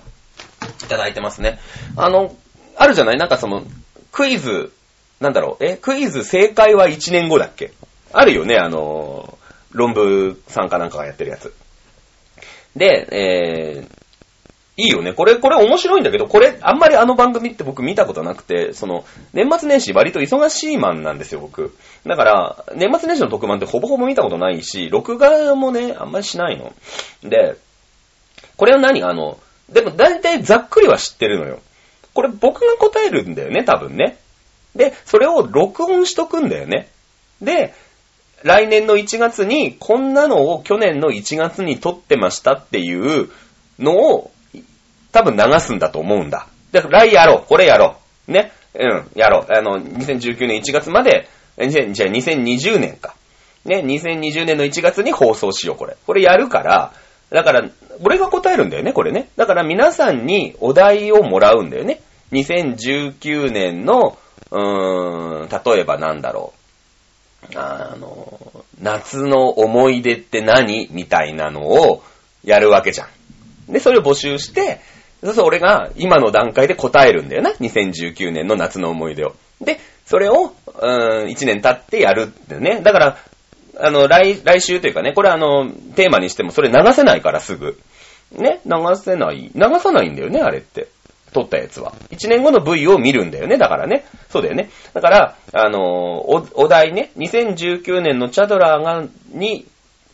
[0.84, 1.60] いただいてますね。
[1.96, 2.36] あの、
[2.78, 3.18] あるじゃない？
[3.18, 3.64] なんかその、
[4.12, 4.72] クイズ、
[5.20, 7.72] なんだろう、え、クイズ正解は1年後だっけ？
[8.14, 9.38] あるよね、あの、
[9.72, 11.52] 論文参加なんかがやってるやつ。
[12.80, 14.00] で、えー、
[14.78, 15.12] いいよね。
[15.12, 19.04] これ、これ面白いんだけど、これ、あんまりあの番組って僕見たことなくて、その、
[19.34, 21.76] 年末年始割と忙しいマンなんですよ、僕。
[22.06, 26.74] だから、年末年始の特番ってほぼほぼ見たことないし、録画もね、あんまりしないの。
[27.22, 27.58] で、
[28.56, 29.04] これは何？
[29.04, 31.60] あの、でも大体ざっくりは知ってるのよ。
[32.14, 34.18] これ僕が答えるんだよね、多分ね。
[34.76, 36.88] で、それを録音しとくんだよね。
[37.42, 37.74] で、
[38.44, 43.30] 来年の1月にこんなのを去年の1月に撮ってましたっていう
[43.78, 44.32] のを
[45.12, 46.48] 多分流すんだと思うんだ。
[46.72, 47.48] で、来やろう。
[47.48, 48.32] これやろう。
[48.32, 48.52] ね。
[48.76, 49.54] うん、やろう。
[49.54, 51.28] あの、2019年1月まで、
[51.58, 53.16] じゃあ2020年か。
[53.66, 55.98] ね、2020年の1月に放送しよう、これ。
[56.06, 56.94] これやるから、
[57.32, 57.70] だから、
[58.02, 59.30] 俺が答えるんだよね、これね。
[59.36, 62.02] だから皆さんにお題をもらうんだよね。
[62.32, 64.18] 2019年の、
[64.52, 66.59] うーん、例えばなんだろう。
[67.56, 72.04] あの、夏の思い出って何みたいなのを
[72.44, 73.08] やるわけじゃ
[73.68, 73.72] ん。
[73.72, 74.82] で、それを募集して、
[75.24, 77.52] そうそう俺が今の段階で答えるんだよな。
[77.52, 79.36] 2019年の夏の思い出を。
[79.62, 82.82] で、それを、うーん、1年経ってやるってね。
[82.82, 83.18] だから、
[83.82, 87.80] あの、来、来週というかね、これあの、テーマにしてもそれ流せないからすぐ。
[88.32, 89.52] ね、流せない。
[89.54, 90.88] 流さないんだよね、あれって。
[91.34, 91.94] 撮ったやつは。
[92.12, 94.06] 1年後の V を見るんだよね、だからね。
[94.30, 94.70] そうだよね。
[94.94, 99.66] だから、あのーお、お題ね、2019年のチャドラーが、に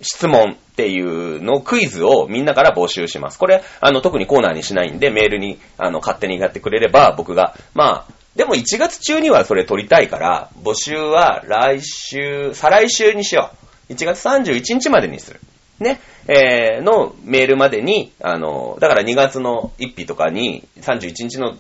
[0.02, 3.40] 質問っていうのクイズをみんなから募集します。
[3.40, 13.52] これ、あの、特にコーナーにしないんで、メールに、あの、勝手にやってくれれば、僕が、まあ、でも1月中にはそれ取りたいから、募集は来週、再来週にしよ
[13.90, 13.94] う。
[13.94, 15.40] 1月31日までにする。
[15.80, 21.56] ね、えー、のメールまでに、あの、だから2月の1日とかに、31日の、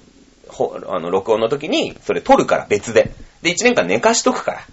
[0.47, 3.11] ほあの、録音の時に、それ取るから別で。
[3.41, 4.65] で、1年間寝かしとくか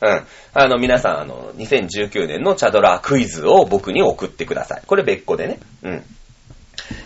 [0.00, 0.10] ら。
[0.12, 0.26] うん。
[0.54, 4.82] あの、皆さん、あの、2019年のチャドラークイズを僕に送ってください。
[4.86, 5.58] これ別個でね。
[5.82, 6.04] うん。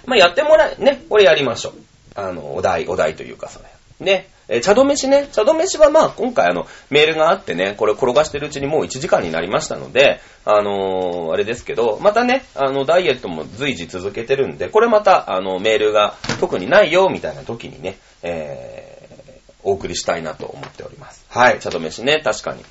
[0.07, 1.73] まあ、やってもらえ、ね、これやりましょう。
[2.15, 3.67] あの、お題、お題というか、それ。
[4.05, 4.29] ね。
[4.49, 21.27] えー、茶止めしね、茶止めしはまあ今回あの、メールがあってね、これ転がしてるうちにもう1時間になりましたので、あのー、あれですけど、またね、あの、ダイエットも随時続けてるんで、これまた、あの、メールが特にないよ、みたいな時にね、えー、お送りしたいなと思っております。
[21.29, 22.65] はい、茶止めしね、確かに。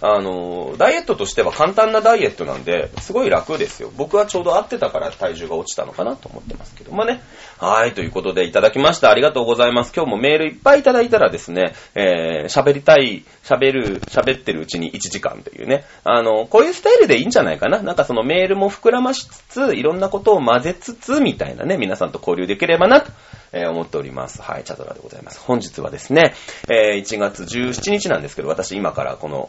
[0.00, 3.90] あの、ダイエットとしては簡単なダイエットなんで、すごい楽ですよ。
[3.96, 7.22] 僕はちょうど合ってたから体重が落ちたのかなと思ってますけどもね。
[7.64, 9.08] はい、ということでいただきました。
[9.08, 9.92] ありがとうございます。
[9.96, 15.86] 今日もメールいっぱいいただいたらですね、えー、喋りたい、喋る、喋ってるうちに1時間というね。
[16.04, 17.80] あの、こういうスタイルでいいんじゃないかな。
[17.80, 23.10] なんかそのメールも膨らましつつ、いろんなことを混ぜつつ、みたいなね、皆さんと交流できればなと。
[23.54, 24.42] えー、思っております。
[24.42, 25.40] はい、チャドラでございます。
[25.40, 26.34] 本日はですね、
[26.68, 29.48] えー、1月17日なんですけど、私今からこの、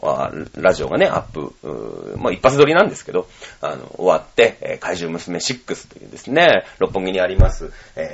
[0.54, 3.26] ラジオがね、アップ、まあ一発撮りなんですけど、
[3.60, 8.05] あの、終わって、えー、怪獣娘6というですね、六本木にあります、えー、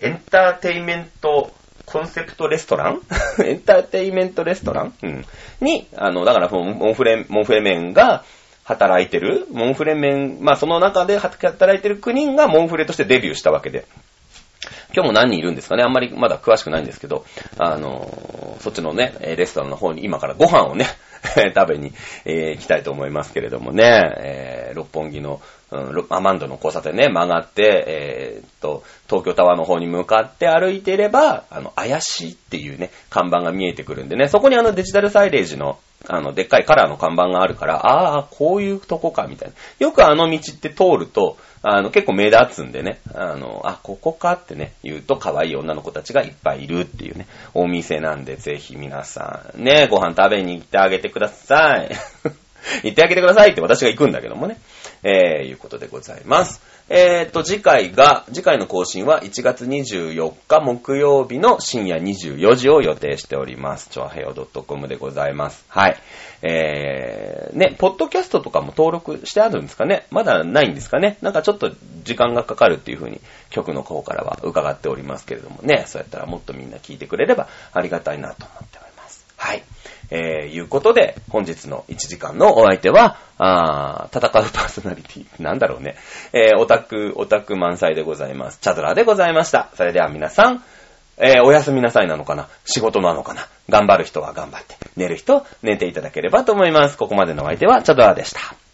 [0.00, 1.52] エンターテイメント、
[1.86, 3.00] コンセプトレストラン？
[3.44, 4.94] エンターテイメントレストラン？
[5.02, 5.24] うん。
[5.60, 8.24] に、あの、だからモンフレ、モンフレメンが、
[8.68, 13.86] 働いてる、モンフレメン、まあその中で働いてる9人がモンフレとしてデビューしたわけで。
[14.94, 15.82] 今日も何人いるんですかね？
[15.82, 17.24] あんまりまだ詳しくないんですけど、
[17.58, 20.86] あのそっちのね、レストランの方に今からご飯をね、
[21.54, 21.92] 食べに、
[22.24, 23.84] えー、行きたいと思いますけれどもね、
[24.18, 39.54] えー、六本木の、うん、アマンドの交差点ね、曲がって、えー、っと、東京タワーの方に向かって歩いていれば、あの、怪しいっていうね、看板が見えてくるんでね、そこにあのデジタルサイレージの、あの、でっかいカラーの看板があるから、ああ、こういうとこか、みたいな。
[39.78, 51.90] よくあの道って通ると、あの、結構目立つんでね、あの、あ、ここかってね、言うと可愛い女の子たちがいっぱいいるっていうね、お店なんで、ぜひ皆さん、ね、ご飯食べに行ってあげてください。
[52.84, 54.58] 行ってあげてくださいって私が行くんだけどもね。
[55.02, 56.60] えー、いうことでございます。
[56.90, 63.90] えーと、次回が、次回の更新は1月24日木曜日の深夜24時を予定しております。
[63.90, 64.34] ちょあへよ
[64.66, 65.66] .com でございます。
[65.68, 65.98] はい。
[66.40, 70.06] えー、ね、ポッドキャストとかも登録してあるんですかね？
[70.10, 71.18] まだないんですかね？
[71.20, 71.72] なんかちょっと
[72.04, 73.20] 時間がかかるっていう風に
[73.50, 79.26] 局の方からは伺っておりますけれどもね、そうやったらもっとみんな聞いてくれればありがたいなと思っております。
[79.36, 79.62] はい。
[80.10, 85.96] えー、いうことで、本日の1時間のお相手は、あ戦うパーソナリティ、なんだろうね。
[86.32, 88.58] えー、オタク、オタク満載でございます。
[88.60, 89.70] チャドラでございました。
[89.74, 90.64] それでは皆さん、
[91.18, 96.96] えー、おやすみなさいなのかな仕事なのかな頑張る人は頑張って、寝る人、寝ていただければと思います。
[96.96, 98.67] ここまでのお相手は、チャドラでした。